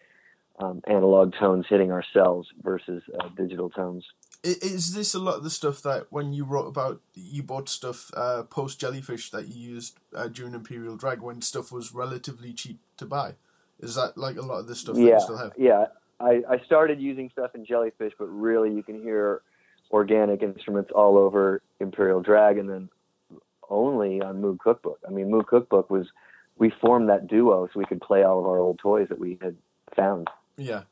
[0.58, 4.04] um, analog tones hitting our cells versus uh, digital tones.
[4.44, 8.10] Is this a lot of the stuff that when you wrote about you bought stuff
[8.14, 12.80] uh, post Jellyfish that you used uh, during Imperial Drag when stuff was relatively cheap
[12.96, 13.34] to buy?
[13.80, 15.52] Is that like a lot of the stuff that yeah, you still have?
[15.56, 15.86] yeah.
[16.20, 19.42] I, I started using stuff in Jellyfish, but really you can hear
[19.90, 22.88] organic instruments all over Imperial Drag, and then
[23.68, 25.00] only on Moog Cookbook.
[25.06, 26.06] I mean, Moog Cookbook was
[26.58, 29.38] we formed that duo so we could play all of our old toys that we
[29.40, 29.56] had
[29.96, 30.82] found, Yeah,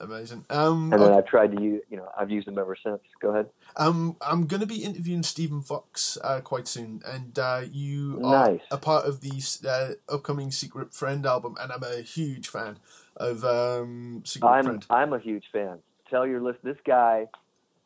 [0.00, 0.44] amazing.
[0.50, 1.12] Um, and then.
[1.12, 3.00] I've tried to use, you know, I've used them ever since.
[3.20, 3.46] Go ahead.
[3.76, 8.48] um, I'm going to be interviewing Stephen Fox uh, quite soon, and uh, you are
[8.48, 8.60] Nice.
[8.70, 12.78] a part of the uh, upcoming Secret Friend album, and I'm a huge fan
[13.16, 14.86] of um, Secret I'm Friend.
[14.90, 15.78] I'm a huge fan.
[16.08, 16.58] Tell your list.
[16.62, 17.28] This guy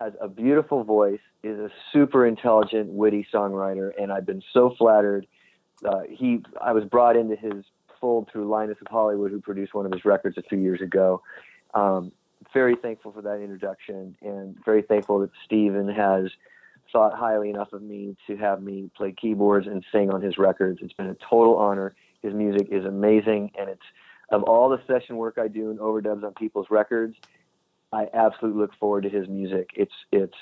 [0.00, 1.20] has a beautiful voice.
[1.42, 5.28] Is a super intelligent, witty songwriter, and I've been so flattered.
[5.84, 7.64] Uh, he, I was brought into his
[8.00, 11.22] through Linus of Hollywood, who produced one of his records a few years ago.
[11.74, 12.12] Um,
[12.52, 16.30] very thankful for that introduction, and very thankful that Steven has
[16.92, 20.78] thought highly enough of me to have me play keyboards and sing on his records.
[20.82, 21.94] It's been a total honor.
[22.22, 23.82] His music is amazing, and it's
[24.30, 27.16] of all the session work I do and overdubs on people's records,
[27.92, 29.70] I absolutely look forward to his music.
[29.74, 30.38] It's it's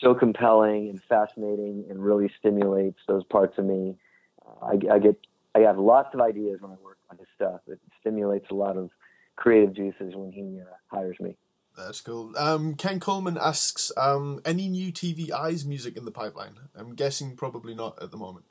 [0.00, 3.96] so compelling and fascinating, and really stimulates those parts of me.
[4.62, 5.16] I, I get
[5.54, 7.60] I have lots of ideas when I work on his stuff.
[7.66, 8.90] It stimulates a lot of
[9.36, 11.36] creative juices when he uh, hires me.
[11.76, 12.32] That's cool.
[12.36, 16.56] Um, Ken Coleman asks, um, any new TV Eyes music in the pipeline?
[16.74, 18.44] I'm guessing probably not at the moment.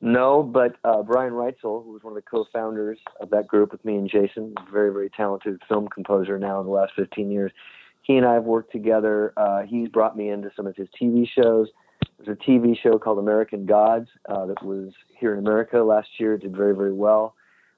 [0.00, 3.84] No, but uh, Brian Reitzell, who was one of the co-founders of that group with
[3.84, 7.52] me and Jason, very very talented film composer now in the last 15 years.
[8.02, 9.34] He and I have worked together.
[9.36, 11.68] Uh, he's brought me into some of his TV shows.
[12.22, 16.34] There's a TV show called American Gods uh, that was here in America last year.
[16.34, 17.34] It did very very well.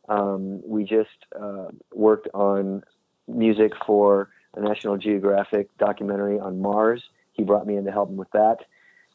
[0.08, 2.82] Um, we just uh, worked on
[3.28, 7.02] music for a National Geographic documentary on Mars.
[7.32, 8.58] He brought me in to help him with that.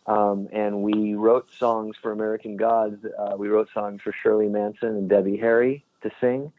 [0.06, 3.06] Um, and we wrote songs for American Gods.
[3.06, 6.54] Uh, we wrote songs for Shirley Manson and Debbie Harry to sing.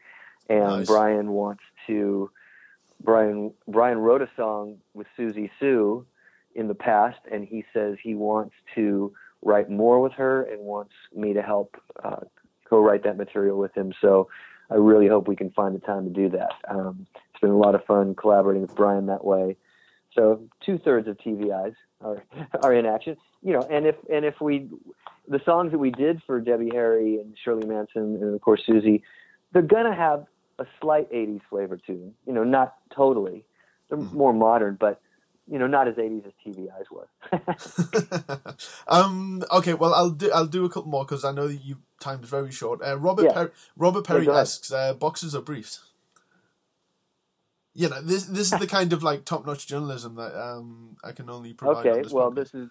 [0.47, 0.87] And Nice.
[0.87, 2.29] Brian wants to.
[3.01, 6.05] Brian Brian wrote a song with Siouxsie Sioux
[6.59, 10.91] in the past, and he says he wants to write more with her and wants
[11.15, 12.17] me to help uh,
[12.69, 13.93] co-write that material with him.
[14.01, 14.27] So
[14.69, 16.51] I really hope we can find the time to do that.
[16.69, 19.55] Um, it's been a lot of fun collaborating with Brian that way.
[20.13, 22.23] So two thirds of TV Eyes are
[22.63, 23.65] are in action, you know.
[23.71, 24.67] And if and if we,
[25.27, 29.01] the songs that we did for Debbie Harry and Shirley Manson and of course Siouxsie,
[29.53, 30.25] they're gonna have
[30.57, 32.13] a slight '80s flavor to them.
[32.27, 33.45] You know, not totally.
[33.87, 35.01] They're more modern, but
[35.51, 37.07] you know, not as '80s as TV Eyes was.
[38.87, 39.43] um.
[39.51, 39.73] Okay.
[39.73, 40.31] Well, I'll do.
[40.31, 42.81] I'll do a couple more because I know that you time's very short.
[42.85, 43.33] Uh, Robert Yeah.
[43.33, 44.41] Perry, Robert Perry ahead.
[44.41, 45.81] asks, uh, "Boxes or briefs?"
[47.73, 51.11] You know, this this is the kind of like top notch journalism that um I
[51.11, 51.85] can only provide.
[51.87, 52.69] okay, this well, this is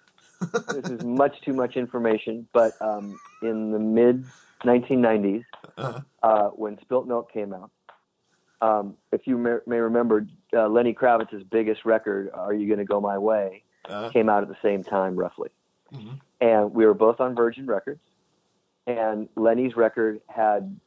[0.73, 4.25] this is much too much information, but um, in the mid
[4.65, 5.45] 1990s,
[5.77, 6.01] Uh-huh.
[6.23, 7.71] uh, when Spilt Milk came out,
[8.61, 13.01] um, if you may, may remember, uh, Lenny Kravitz's biggest record, "Are You Gonna Go
[13.01, 15.51] My Way," Uh, came out at the same time, roughly,
[15.93, 16.21] Mhm.
[16.41, 18.01] and we were both on Virgin Records,
[18.87, 20.79] and Lenny's record had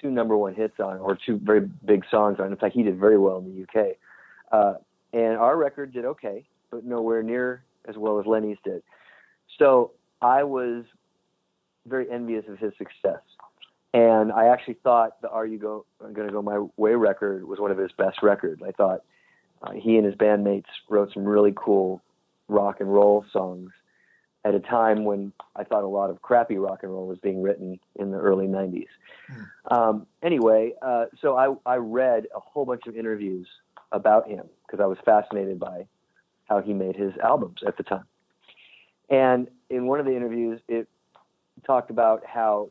[0.00, 2.46] two number one hits on, or two very big songs on.
[2.46, 2.50] it.
[2.50, 3.96] In fact, he did very well in the UK,
[4.52, 4.74] uh,
[5.12, 8.82] and our record did okay, but nowhere near as well as Lenny's did.
[9.58, 10.84] So I was
[11.86, 13.20] very envious of his success.
[13.94, 17.60] And I actually thought the "Are You Go Going to Go My Way" record was
[17.60, 18.60] one of his best records.
[18.60, 19.02] I thought
[19.62, 22.02] uh, he and his bandmates wrote some really cool
[22.48, 23.70] rock and roll songs
[24.44, 27.40] at a time when I thought a lot of crappy rock and roll was being
[27.40, 28.88] written in the early '90s.
[29.70, 33.46] Um, anyway, uh, so I, I read a whole bunch of interviews
[33.92, 35.86] about him because I was fascinated by
[36.48, 38.04] how he made his albums at the time.
[39.08, 40.88] And in one of the interviews, it
[41.64, 42.70] talked about how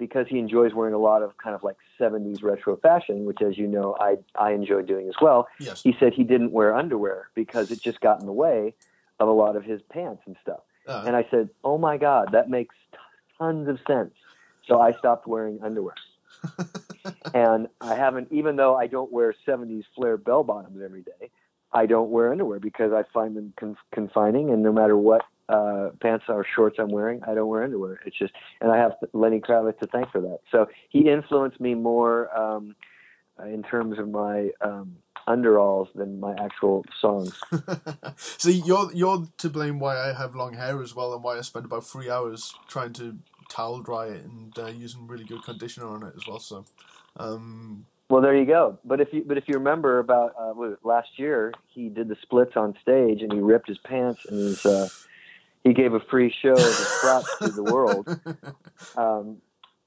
[0.00, 3.56] because he enjoys wearing a lot of kind of like 70s retro fashion, which, as
[3.56, 5.80] you know, I, I enjoy doing as well, yes.
[5.82, 8.74] he said he didn't wear underwear because it just got in the way
[9.20, 10.60] of a lot of his pants and stuff.
[10.88, 12.98] Uh, And I said, "Oh my God, that makes t-
[13.38, 14.14] tons of sense."
[14.66, 15.94] So I stopped wearing underwear,
[17.34, 21.30] and I haven't, even though I don't wear '70s flare bell bottoms every day,
[21.72, 24.50] I don't wear underwear because I find them con- confining.
[24.50, 28.00] And no matter what uh, pants or shorts I'm wearing, I don't wear underwear.
[28.06, 30.38] It's just, and I have Lenny Kravitz to thank for that.
[30.52, 32.76] So he influenced me more um,
[33.44, 34.96] in terms of my um,
[35.28, 37.38] underalls than my actual songs.
[38.16, 41.40] See, you're you're to blame why I have long hair as well, and why I
[41.42, 45.88] spend about three hours trying to towel dry it and uh, using really good conditioner
[45.88, 46.38] on it as well.
[46.38, 46.64] So,
[47.16, 48.78] um, Well, there you go.
[48.84, 51.88] But if you but if you remember about uh, what was it, last year, he
[51.88, 54.88] did the splits on stage and he ripped his pants and his, uh,
[55.64, 58.08] he gave a free show of his props to the world.
[58.96, 59.42] Um,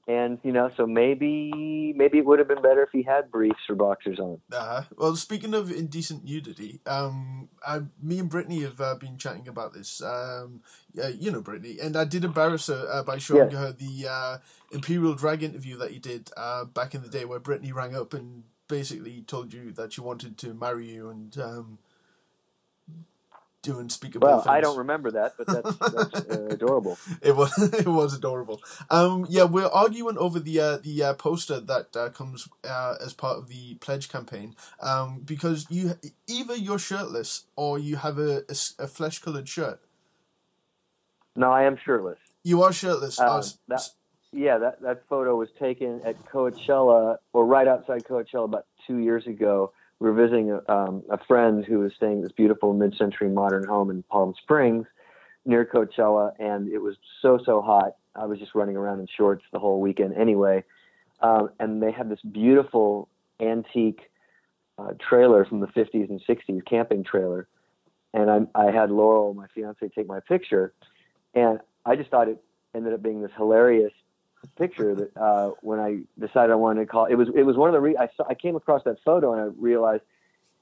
[0.06, 3.60] and you know, so maybe maybe it would have been better if he had briefs
[3.68, 4.38] or boxers on.
[4.52, 9.48] Uh, well, speaking of indecent nudity, um, I, me and Brittany have uh, been chatting
[9.48, 10.02] about this.
[10.02, 10.60] Um,
[10.92, 13.58] yeah, you know Brittany, and I did embarrass her uh, by showing Yes.
[13.58, 14.38] her the uh,
[14.72, 18.12] Imperial Drag interview that you did uh, back in the day, where Brittany rang up
[18.12, 21.78] and basically told you that she wanted to marry you and um,
[23.64, 24.54] do unspeakable Well, things.
[24.54, 26.98] I don't remember that, but that's, that's uh, adorable.
[27.22, 28.60] It was it was adorable.
[28.90, 33.14] Um, yeah, we're arguing over the uh, the uh, poster that uh, comes uh, as
[33.14, 34.54] part of the pledge campaign.
[34.80, 35.94] Um, because you
[36.26, 38.44] either you're shirtless or you have a,
[38.78, 39.80] a, flesh colored shirt.
[41.36, 42.18] No, I am shirtless.
[42.42, 43.18] You are shirtless.
[43.18, 43.88] I was- that-
[44.32, 49.26] Yeah, that that photo was taken at Coachella, or right outside Coachella, about two years
[49.26, 49.72] ago.
[50.04, 53.66] We were visiting a, um, a friend who was staying in this beautiful mid-century modern
[53.66, 54.86] home in Palm Springs,
[55.46, 57.96] near Coachella, and it was so so hot.
[58.14, 60.62] I was just running around in shorts the whole weekend anyway.
[61.22, 63.08] Um, and they had this beautiful
[63.40, 64.10] antique
[64.76, 67.48] uh, trailer from the 50s and 60s, camping trailer.
[68.12, 70.74] And I, I had Laurel, my fiance, take my picture,
[71.34, 72.44] and I just thought it
[72.74, 73.92] ended up being this hilarious
[74.56, 77.68] picture that uh, when I decided I wanted to call it was it was one
[77.68, 80.02] of the re- I saw I came across that photo and I realized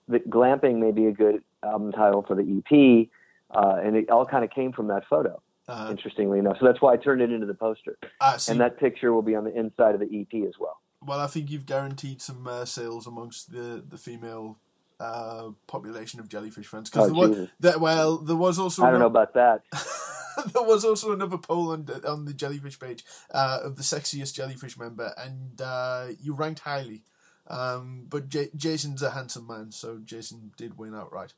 [0.08, 3.08] that glamping may be a good album title for the EP,
[3.56, 5.40] uh, and it all kind of came from that photo.
[5.68, 8.60] Uh, Interestingly enough, so that's why I turned it into the poster, ah, see, and
[8.60, 10.80] that picture will be on the inside of the EP as well.
[11.00, 14.58] well, I think you've guaranteed some uh, sales amongst the the female
[15.02, 16.90] uh, population of jellyfish fans.
[16.94, 17.76] Oh, there was, Jesus.
[17.78, 19.62] well, there was also I don't know about that.
[20.52, 24.34] there was also another poll on the, on the jellyfish page uh, of the sexiest
[24.34, 27.02] jellyfish member, and uh, you ranked highly.
[27.48, 31.34] Um, but J- Jason's a handsome man, so Jason did win outright.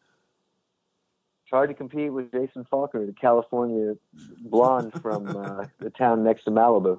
[1.55, 3.95] Hard to compete with Jason Falkner, the California
[4.41, 6.99] blonde from uh, the town next to Malibu.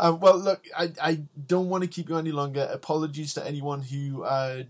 [0.00, 2.68] um, well, look, I, I don't want to keep you any longer.
[2.72, 4.64] Apologies to anyone who uh,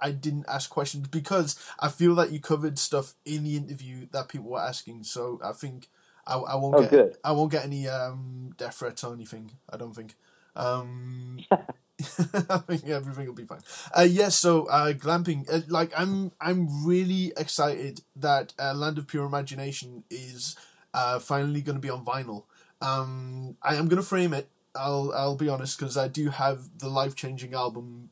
[0.00, 4.28] I didn't ask questions because I feel that you covered stuff in the interview that
[4.28, 5.04] people were asking.
[5.04, 5.88] So I think
[6.26, 7.16] I, I won't Oh, get good.
[7.24, 9.50] I won't get any um, death threats or anything.
[9.70, 10.14] I don't think.
[10.56, 11.38] Um,
[12.00, 13.60] I think everything will be fine.
[13.96, 15.46] Uh, yes, so uh, glamping.
[15.52, 20.56] Uh, like I'm, I'm really excited that uh, Land of Pure Imagination is
[20.94, 22.44] uh, finally going to be on vinyl.
[22.80, 24.48] Um, I am going to frame it.
[24.76, 28.10] I'll, I'll be honest because I do have the life changing album,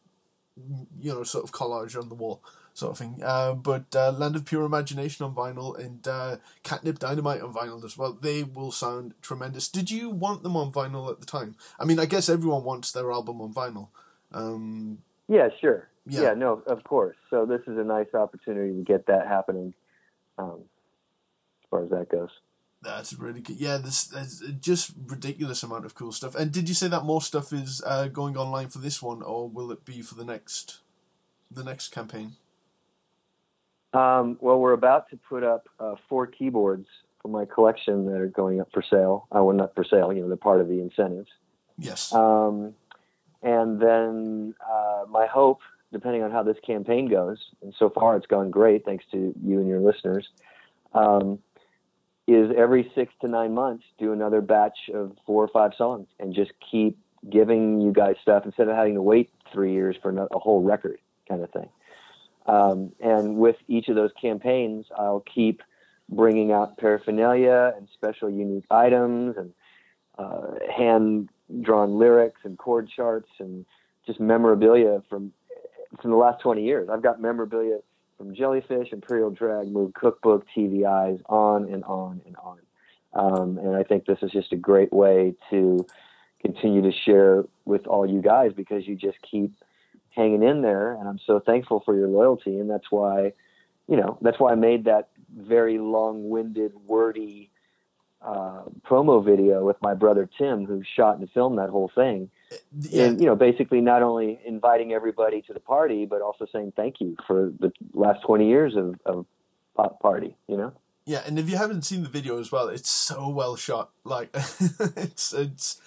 [1.00, 2.42] you know, sort of collage on the wall,
[2.74, 3.20] sort of thing.
[3.22, 7.84] Uh, but uh, Land of Pure Imagination on vinyl and uh, Catnip Dynamite on vinyl
[7.84, 8.12] as well.
[8.20, 9.68] They will sound tremendous.
[9.68, 11.56] Did you want them on vinyl at the time?
[11.78, 13.88] I mean, I guess everyone wants their album on vinyl.
[14.32, 14.98] Um,
[15.28, 15.88] Yeah, sure.
[16.06, 16.22] Yeah.
[16.22, 16.34] Yeah.
[16.34, 17.16] no, of course.
[17.30, 19.74] So this is a nice opportunity to get that happening,
[20.38, 20.60] um,
[21.62, 22.30] as far as that goes.
[22.86, 23.56] That's really good.
[23.56, 24.12] Yeah, this,
[24.60, 26.34] just ridiculous amount of cool stuff.
[26.34, 29.48] And did you say that more stuff is uh, going online for this one, or
[29.48, 30.78] will it be for the next,
[31.50, 32.32] the next campaign?
[33.92, 36.86] Um, well, we're about to put up uh, four keyboards
[37.22, 39.26] for my collection that are going up for sale.
[39.34, 40.12] Uh, well, not for sale.
[40.12, 41.30] You know, they're part of the incentives.
[41.78, 42.12] Yes.
[42.12, 42.74] Um,
[43.42, 45.60] and then uh, my hope,
[45.92, 49.60] depending on how this campaign goes, and so far it's gone great, thanks to you
[49.60, 50.28] and your listeners,
[50.94, 51.38] um,
[52.26, 56.34] is every six to nine months do another batch of four or five songs and
[56.34, 56.98] just keep
[57.30, 60.98] giving you guys stuff instead of having to wait three years for a whole record
[61.28, 61.68] kind of thing.
[62.46, 65.62] Um, and with each of those campaigns, I'll keep
[66.08, 69.52] bringing out paraphernalia and special unique items and
[70.18, 71.28] uh, hand
[71.60, 73.64] drawn lyrics and chord charts and
[74.06, 75.32] just memorabilia from
[76.00, 76.88] from the last 20 years.
[76.90, 77.78] I've got memorabilia
[78.16, 82.58] from Jellyfish, Imperial Drag, Moog Cookbook, TV Eyes, on and on and on.
[83.12, 85.86] Um, and I think this is just a great way to
[86.40, 89.52] continue to share with all you guys because you just keep
[90.10, 90.92] hanging in there.
[90.92, 92.58] And I'm so thankful for your loyalty.
[92.58, 93.32] And that's why,
[93.88, 97.50] you know, that's why I made that very long winded, wordy
[98.26, 102.28] uh, promo video with my brother Tim, who shot and filmed that whole thing.
[102.80, 103.04] yeah.
[103.04, 107.00] And, you know, basically not only inviting everybody to the party, but also saying thank
[107.00, 109.26] you for the last 20 years of, of
[109.76, 110.72] pop party, you know?
[111.04, 113.90] Yeah, and if you haven't seen the video as well, it's so well shot.
[114.02, 115.80] Like it's it's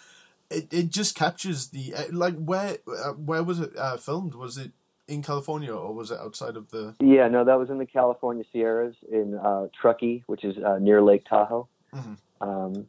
[0.49, 4.33] it, it just captures the uh, like where uh, where was it uh, filmed?
[4.33, 4.71] Was it
[5.09, 6.95] in California or was it outside of the?
[7.01, 11.01] Yeah, no, that was in the California Sierras in uh, Truckee, which is uh, near
[11.01, 11.67] Lake Tahoe.
[11.93, 12.17] Mhm.
[12.41, 12.87] Um,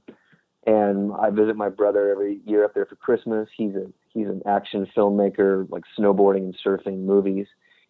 [0.66, 3.48] and I visit my brother every year up there for Christmas.
[3.56, 7.46] He's a he's an action filmmaker, like snowboarding and surfing movies.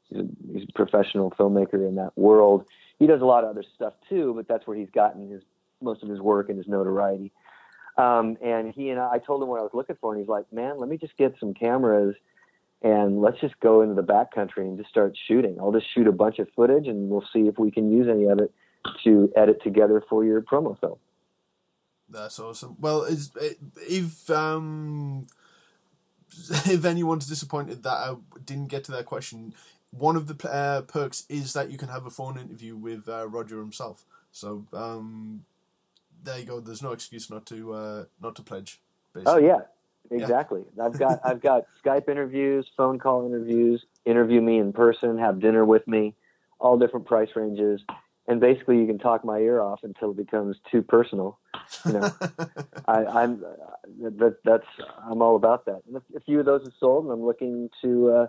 [0.08, 2.66] He's a, he's a professional filmmaker in that world.
[2.98, 5.42] He does a lot of other stuff too, but that's where he's gotten his
[5.82, 7.32] most of his work and his notoriety.
[7.96, 10.28] Um, and he and I, I told him what I was looking for, and he's
[10.28, 12.14] like, "Man, let me just get some cameras."
[12.82, 15.58] and let's just go into the backcountry and just start shooting.
[15.60, 18.24] I'll just shoot a bunch of footage and we'll see if we can use any
[18.24, 18.52] of it
[19.04, 20.96] to edit together for your promo film.
[22.10, 22.76] That's awesome.
[22.80, 23.30] Well, is
[23.88, 25.26] if um
[26.50, 29.54] if anyone's disappointed that I didn't get to that question,
[29.90, 33.26] one of the uh, perks is that you can have a phone interview with uh,
[33.26, 34.04] Roger himself.
[34.32, 35.44] So um,
[36.22, 36.60] there you go.
[36.60, 38.80] There's no excuse not to uh, not to pledge.
[39.26, 39.60] Oh yeah,
[40.10, 40.62] exactly.
[40.80, 45.64] I've got I've got Skype interviews, phone call interviews, interview me in person, have dinner
[45.64, 46.14] with me,
[46.58, 47.80] all different price ranges,
[48.30, 51.40] and basically you can talk my ear off until it becomes too personal.
[51.84, 52.10] You know,
[52.86, 54.66] I, I'm uh, that that's
[55.04, 55.82] I'm all about that.
[55.88, 58.26] And a, a few of those have sold, and I'm looking to, uh,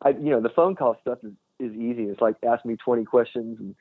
[0.00, 2.04] I you know the phone call stuff is is easy.
[2.04, 3.74] It's like ask me 20 questions and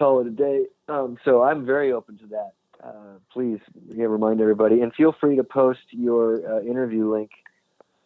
[0.00, 0.66] call it a day.
[0.88, 2.50] Um, so I'm very open to that.
[2.82, 7.30] Uh, please yeah, remind everybody and feel free to post your uh, interview link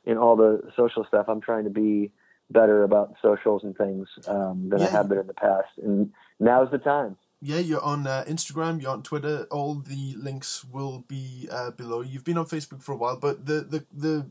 [0.04, 1.26] in all the social stuff.
[1.28, 2.10] I'm trying to be
[2.50, 6.70] better about socials and things um, than I have been in the past, and now's
[6.70, 7.16] the time.
[7.40, 9.46] yeah, you're on uh, Instagram, you're on Twitter.
[9.50, 12.00] All the links will be uh, below.
[12.00, 14.26] You've been on Facebook for a while, but the the, the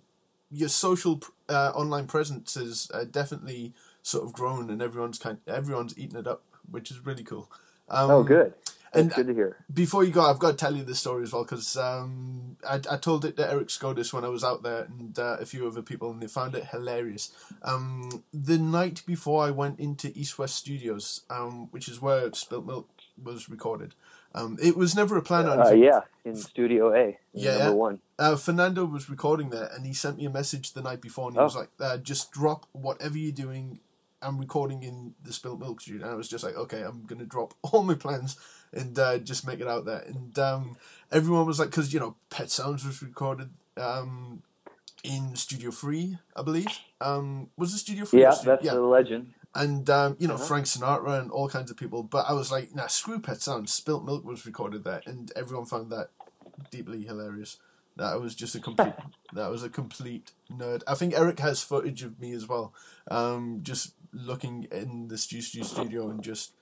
[0.49, 5.97] your social uh, online presence has uh, definitely sort of grown, and everyone's kind everyone's
[5.97, 7.49] eating it up, which is really cool.
[7.89, 8.53] Um, oh, good.
[8.93, 9.57] That's And good to hear.
[9.73, 12.75] before you go, I've got to tell you this story as well because um, I,
[12.89, 15.65] I told it to Eric Skodis when I was out there and uh, a few
[15.67, 17.31] other people, and they found it hilarious.
[17.63, 22.65] Um, the night before I went into East West Studios, um, which is where Spilt
[22.65, 22.89] Milk
[23.21, 23.95] was recorded,
[24.35, 25.47] um, it was never a plan.
[25.47, 28.01] or Uh, yeah, in Studio A, Yeah, number one.
[28.19, 31.35] Uh, Fernando was recording there, and he sent me a message the night before, and
[31.35, 31.45] he Oh.
[31.45, 33.79] was like, uh, "Just drop whatever you're doing.
[34.21, 37.25] I'm recording in the Spilt Milk studio." And I was just like, "Okay, I'm gonna
[37.25, 38.37] drop all my plans
[38.73, 40.77] and uh, just make it out there." And um,
[41.11, 44.43] everyone was like, "Because you know, Pet Sounds was recorded um,
[45.03, 46.67] in Studio Three, I believe.
[46.99, 48.21] Um, was it Studio Three?
[48.21, 49.33] Yeah, Stu- that's yeah." the legend.
[49.53, 50.45] and um, you know Uh-huh.
[50.45, 52.03] Frank Sinatra and all kinds of people.
[52.03, 53.73] But I was like, nah, screw Pet Sounds.
[53.73, 56.09] Spilt Milk was recorded there, and everyone found that
[56.69, 57.57] deeply hilarious.
[57.97, 58.93] That was just a complete.
[59.33, 60.83] that was a complete nerd.
[60.87, 62.73] I think Eric has footage of me as well,
[63.09, 66.53] um, just looking in the stu- stu- studio and just,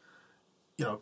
[0.77, 1.01] you know,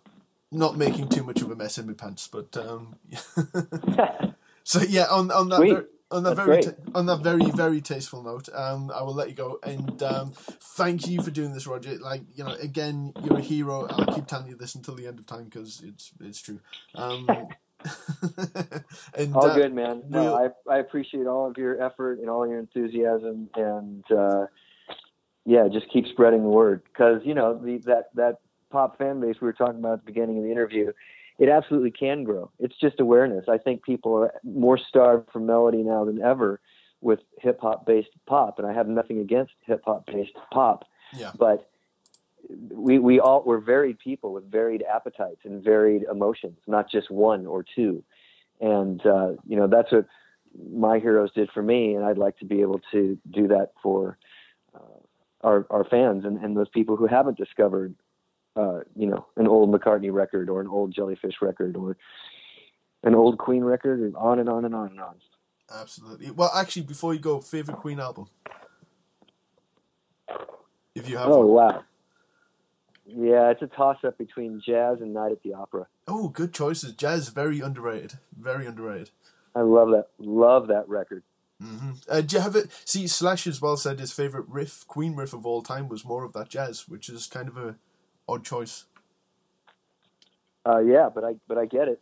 [0.52, 2.28] not making too much of a mess in my pants.
[2.28, 2.96] But um,
[4.64, 5.86] so yeah, on on that Sweet.
[6.12, 9.30] on that That's very ta- on that very very tasteful note, um, I will let
[9.30, 11.98] you go and um, thank you for doing this, Roger.
[11.98, 13.88] Like you know, again, you're a hero.
[13.90, 16.60] I'll keep telling you this until the end of time because it's it's true.
[16.96, 17.28] Um,
[19.16, 20.04] and all uh, good, man.
[20.10, 24.46] No, we'll- I I appreciate all of your effort and all your enthusiasm, and uh,
[25.46, 28.40] yeah, just keep spreading the word because you know the, that that
[28.70, 30.92] pop fan base we were talking about at the beginning of the interview.
[31.40, 32.52] It absolutely can grow.
[32.60, 33.46] It's just awareness.
[33.48, 36.60] I think people are more starved for melody now than ever
[37.02, 40.86] with hip hop based pop, and I have nothing against hip hop based pop.
[41.16, 41.32] Yeah.
[41.38, 41.70] But
[42.72, 47.46] we we all we're varied people with varied appetites and varied emotions, not just one
[47.46, 48.04] or two.
[48.60, 50.08] And uh, you know that's what
[50.74, 54.18] my heroes did for me, and I'd like to be able to do that for
[54.74, 55.00] uh,
[55.42, 57.94] our our fans and, and those people who haven't discovered,
[58.58, 61.96] uh, you know, an old McCartney record or an old Jellyfish record or
[63.04, 65.16] an old Queen record, and on and on and on and on.
[65.74, 66.32] absolutely.
[66.32, 68.28] Well, actually, before you go, favorite Queen album,
[70.96, 71.48] if you have Oh one.
[71.48, 71.84] wow.
[73.06, 75.88] Yeah, it's a toss up between jazz and Night at the Opera.
[76.08, 76.92] Oh, good choices.
[76.94, 78.16] Jazz very underrated.
[78.38, 79.12] Very underrated.
[79.56, 80.08] I love that.
[80.20, 81.24] Love that record.
[81.62, 82.70] hmm Uh, do you have it?
[82.84, 86.26] See, Slash as well said his favorite riff, Queen riff of all time, was more
[86.26, 87.76] of that jazz, which is kind of a
[88.28, 88.86] odd choice.
[90.66, 92.02] Uh, yeah, but I but I get it.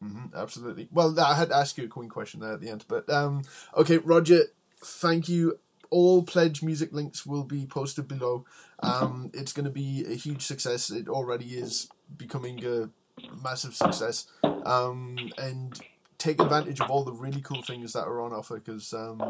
[0.00, 0.88] hmm absolutely.
[0.92, 3.42] Well, I had to ask you a Queen question there at the end, but um,
[3.76, 4.44] okay, Roger,
[4.78, 5.58] thank you.
[5.90, 8.46] All pledge music links will be posted below.
[8.82, 10.90] Um, it's going to be a huge success.
[10.90, 12.88] It already is becoming a
[13.42, 14.26] massive success.
[14.64, 15.78] Um, and
[16.18, 19.20] take advantage of all the really cool things that are on offer because um,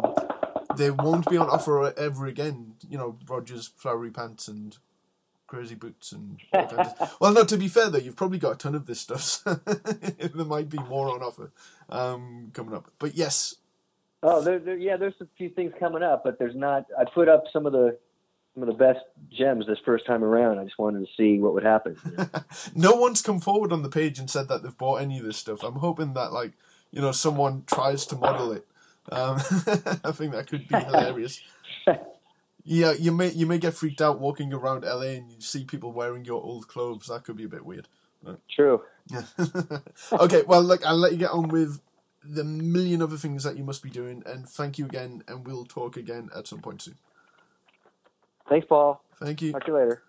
[0.76, 2.74] they won't be on offer ever again.
[2.88, 4.76] You know, Roger's flowery pants and
[5.52, 7.44] crazy boots and all kinds of- well, no.
[7.44, 9.20] To be fair though, you've probably got a ton of this stuff.
[9.22, 9.54] So
[10.34, 11.52] there might be more on offer
[11.90, 12.90] um, coming up.
[12.98, 13.56] But yes,
[14.24, 16.86] Oh, there, there, yeah, there's a few things coming up, but there's not.
[16.98, 17.98] I put up some of the
[18.54, 19.00] some of the best
[19.30, 20.58] gems this first time around.
[20.58, 21.96] I just wanted to see what would happen.
[22.04, 22.28] you know?
[22.74, 25.36] no one's come forward on the page and said that they've bought any of this
[25.38, 25.62] stuff.
[25.64, 26.52] I'm hoping that like
[26.92, 28.64] you know someone tries to model it.
[29.10, 29.36] Um,
[30.04, 31.42] I think that could be hilarious.
[32.64, 35.92] Yeah, you may you may get freaked out walking around LA and you see people
[35.92, 37.06] wearing your old clothes.
[37.06, 37.88] That could be a bit weird.
[38.54, 38.82] True.
[39.10, 39.24] Yeah.
[40.12, 41.80] okay, well, look, I'll let you get on with
[42.24, 45.64] the million other things that you must be doing, and thank you again, and we'll
[45.64, 46.94] talk again at some point soon.
[48.48, 49.02] Thanks, Paul.
[49.18, 49.52] Thank you.
[49.52, 50.02] Talk to you later.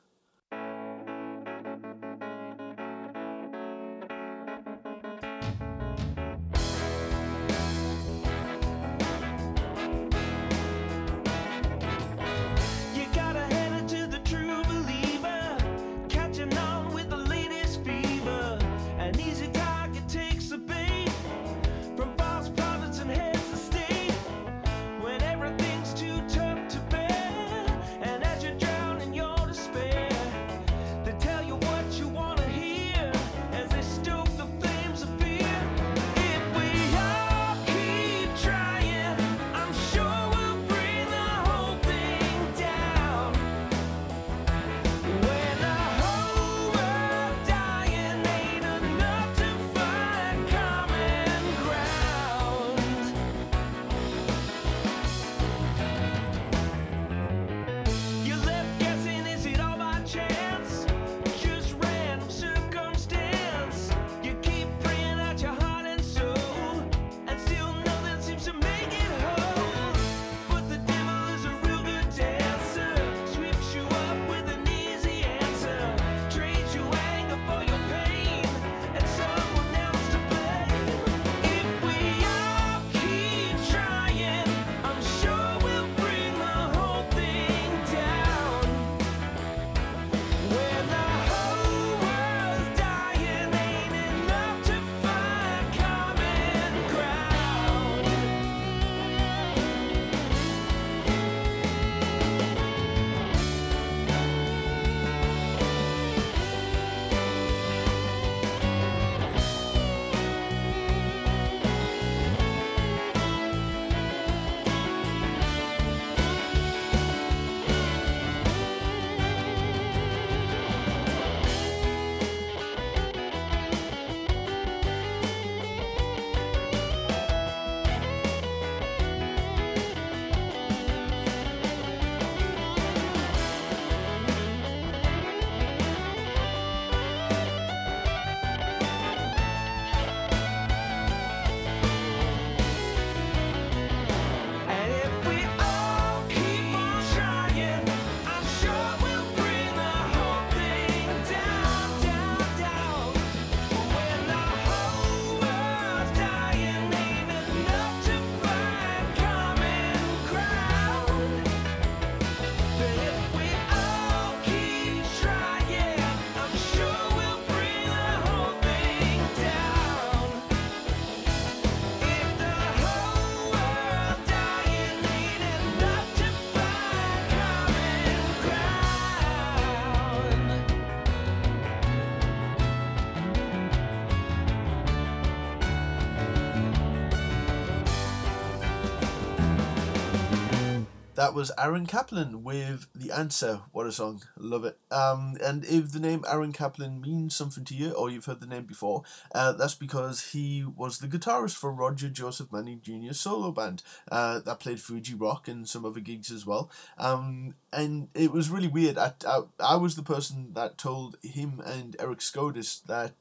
[191.24, 193.62] That was Aaron Kaplan with The Answer.
[193.72, 194.24] What a song.
[194.38, 194.78] Love it.
[194.92, 198.46] Um, and if the name Aaron Kaplan means something to you, or you've heard the
[198.46, 199.04] name before,
[199.34, 204.40] uh, that's because he was the guitarist for Roger Joseph Manning Jr.'s solo band uh,
[204.40, 206.70] that played Fuji Rock and some other gigs as well.
[206.98, 208.98] Um, and it was really weird.
[208.98, 213.14] I, I, I was the person that told him and Eric Skodis that.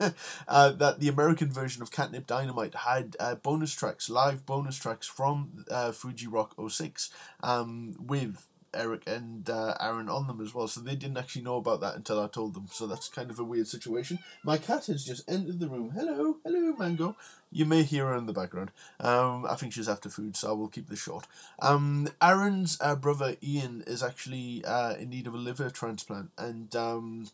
[0.48, 5.06] uh, that the American version of Catnip Dynamite had uh, bonus tracks, live bonus tracks
[5.06, 7.10] from uh, Fuji Rock 06
[7.42, 10.68] um, with Eric and uh, Aaron on them as well.
[10.68, 12.66] So they didn't actually know about that until I told them.
[12.70, 14.18] So that's kind of a weird situation.
[14.42, 15.90] My cat has just entered the room.
[15.90, 17.16] Hello, hello, Mango.
[17.50, 18.72] You may hear her in the background.
[19.00, 21.26] Um, I think she's after food, so I will keep this short.
[21.60, 26.74] Um, Aaron's uh, brother Ian is actually uh, in need of a liver transplant, and
[26.74, 27.28] um,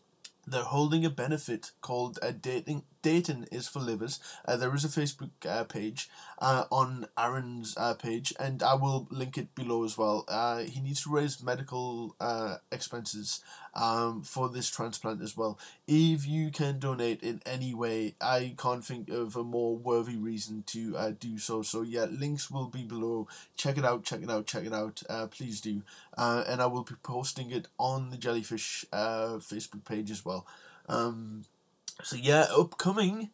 [0.45, 4.19] they're holding a benefit called a dating Dayton is for livers.
[4.45, 9.07] Uh, there is a Facebook uh, page uh, on Aaron's uh, page, and I will
[9.09, 10.25] link it below as well.
[10.27, 13.41] Uh, he needs to raise medical uh, expenses
[13.73, 15.57] um, for this transplant as well.
[15.87, 20.63] If you can donate in any way, I can't think of a more worthy reason
[20.67, 21.61] to do so.
[21.61, 23.27] So yeah, links will be below.
[23.55, 24.03] Check it out.
[24.03, 24.45] Check it out.
[24.45, 25.03] Check it out.
[25.31, 25.81] Please do.
[26.17, 30.45] And I will be posting it on the Jellyfish Facebook page as well.
[30.89, 31.45] Um,
[32.03, 33.29] so yeah, upcoming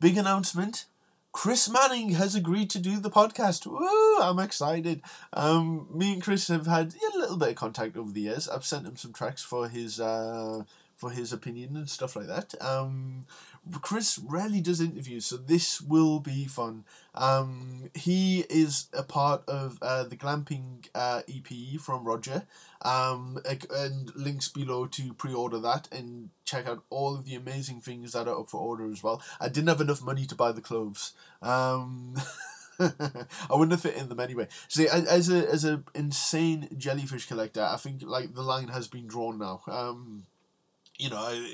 [0.00, 0.86] big announcement.
[1.32, 3.64] Chris Manning has agreed to do the podcast.
[3.66, 4.20] Woo!
[4.20, 5.00] I'm excited.
[5.32, 8.48] Um, me and Chris have had yeah, a little bit of contact over the years.
[8.48, 10.64] I've sent him some tracks for his uh,
[11.00, 12.54] for his opinion and stuff like that.
[12.60, 13.24] Um,
[13.80, 16.84] Chris rarely does interviews, so this will be fun.
[17.14, 22.46] Um, he is a part of uh, the Glamping uh, EP from Roger,
[22.82, 23.38] um,
[23.74, 28.28] and links below to pre-order that and check out all of the amazing things that
[28.28, 29.22] are up for order as well.
[29.40, 31.14] I didn't have enough money to buy the clothes.
[31.40, 32.16] Um,
[32.78, 34.48] I wouldn't have fit in them anyway.
[34.68, 39.06] See, as a as a insane jellyfish collector, I think like the line has been
[39.06, 39.62] drawn now.
[39.66, 40.26] Um,
[41.00, 41.46] you know,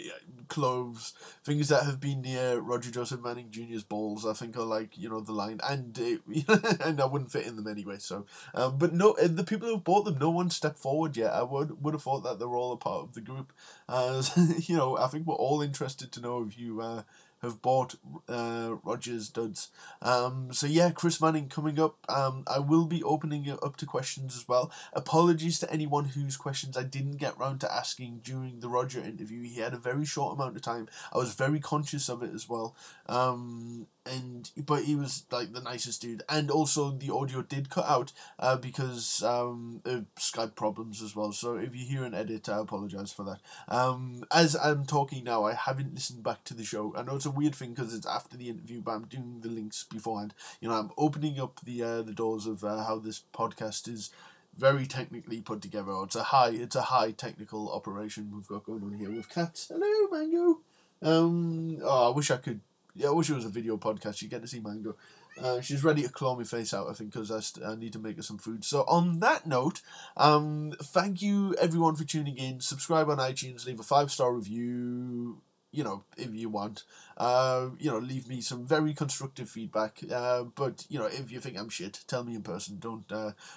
[0.49, 4.97] clothes, things that have been near Roger Joseph Manning Jr.'s balls, I think are like,
[4.97, 5.61] you know, the line.
[5.63, 6.21] And it,
[6.85, 7.97] and I wouldn't fit in them anyway.
[7.99, 11.33] So, um, but no, uh, the people who've bought them, no one stepped forward yet.
[11.33, 13.53] I would would have thought that they're all a part of the group.
[13.89, 14.23] Uh,
[14.61, 17.03] you know, I think we're all interested to know if you uh,
[17.47, 17.95] have bought
[18.29, 19.71] uh, Roger's duds.
[20.03, 21.97] Um, so yeah, Chris Manning coming up.
[22.09, 24.71] Um, I will be opening it up to questions as well.
[24.93, 29.43] Apologies to anyone whose questions I didn't get round to asking during the Roger interview.
[29.43, 30.89] He had a very short amount of time.
[31.13, 32.77] I was very conscious of it as well.
[33.09, 37.87] Um, and but he was like the nicest dude, and also the audio did cut
[37.87, 41.33] out uh, because um, of Skype problems as well.
[41.33, 43.41] So if you hear an edit, I apologize for that.
[43.69, 46.95] Um, as I'm talking now, I haven't listened back to the show.
[46.97, 49.49] I know it's a weird thing because it's after the interview, but I'm doing the
[49.49, 50.35] links beforehand.
[50.61, 54.11] You know, I'm opening up the uh, the doors of uh, how this podcast is
[54.57, 55.93] very technically put together.
[56.05, 59.71] It's a high, it's a high technical operation we've got going on here with cats.
[59.73, 60.61] Hello, Mango.
[61.03, 62.61] Um, oh, I wish I could.
[62.97, 64.23] Yeah, I wish it was a video podcast.
[64.23, 64.97] You get to see Mango.
[65.41, 67.93] Uh, she's ready to claw my face out, I think, because I, st- I need
[67.93, 68.65] to make her some food.
[68.65, 69.83] So, on that note,
[70.17, 72.61] um, thank you everyone for tuning in.
[72.61, 75.43] Subscribe on iTunes, leave a five star review.
[75.73, 76.85] You know, if you want,
[77.19, 79.99] uh, you know, leave me some very constructive feedback.
[80.11, 82.79] Uh, but you know, if you think I'm shit, tell me in person.
[82.79, 83.05] Don't.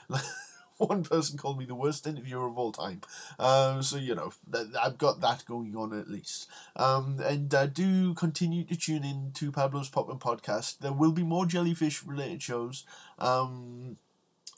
[0.87, 3.01] One person called me the worst interviewer of all time.
[3.37, 6.47] Um, so you know, th- I've got that going on at least.
[6.75, 10.79] Um, and uh, do continue to tune in to Pablo's Poppin' Podcast.
[10.79, 12.85] There will be more jellyfish related shows.
[13.19, 13.97] Um,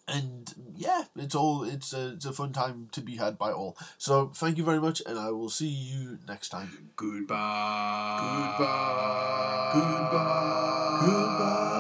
[0.08, 3.78] and yeah, it's all it's a it's a fun time to be had by all.
[3.98, 6.92] So thank you very much, and I will see you next time.
[6.96, 8.56] Goodbye.
[8.58, 9.72] Goodbye.
[9.74, 11.06] Goodbye.
[11.06, 11.71] Goodbye.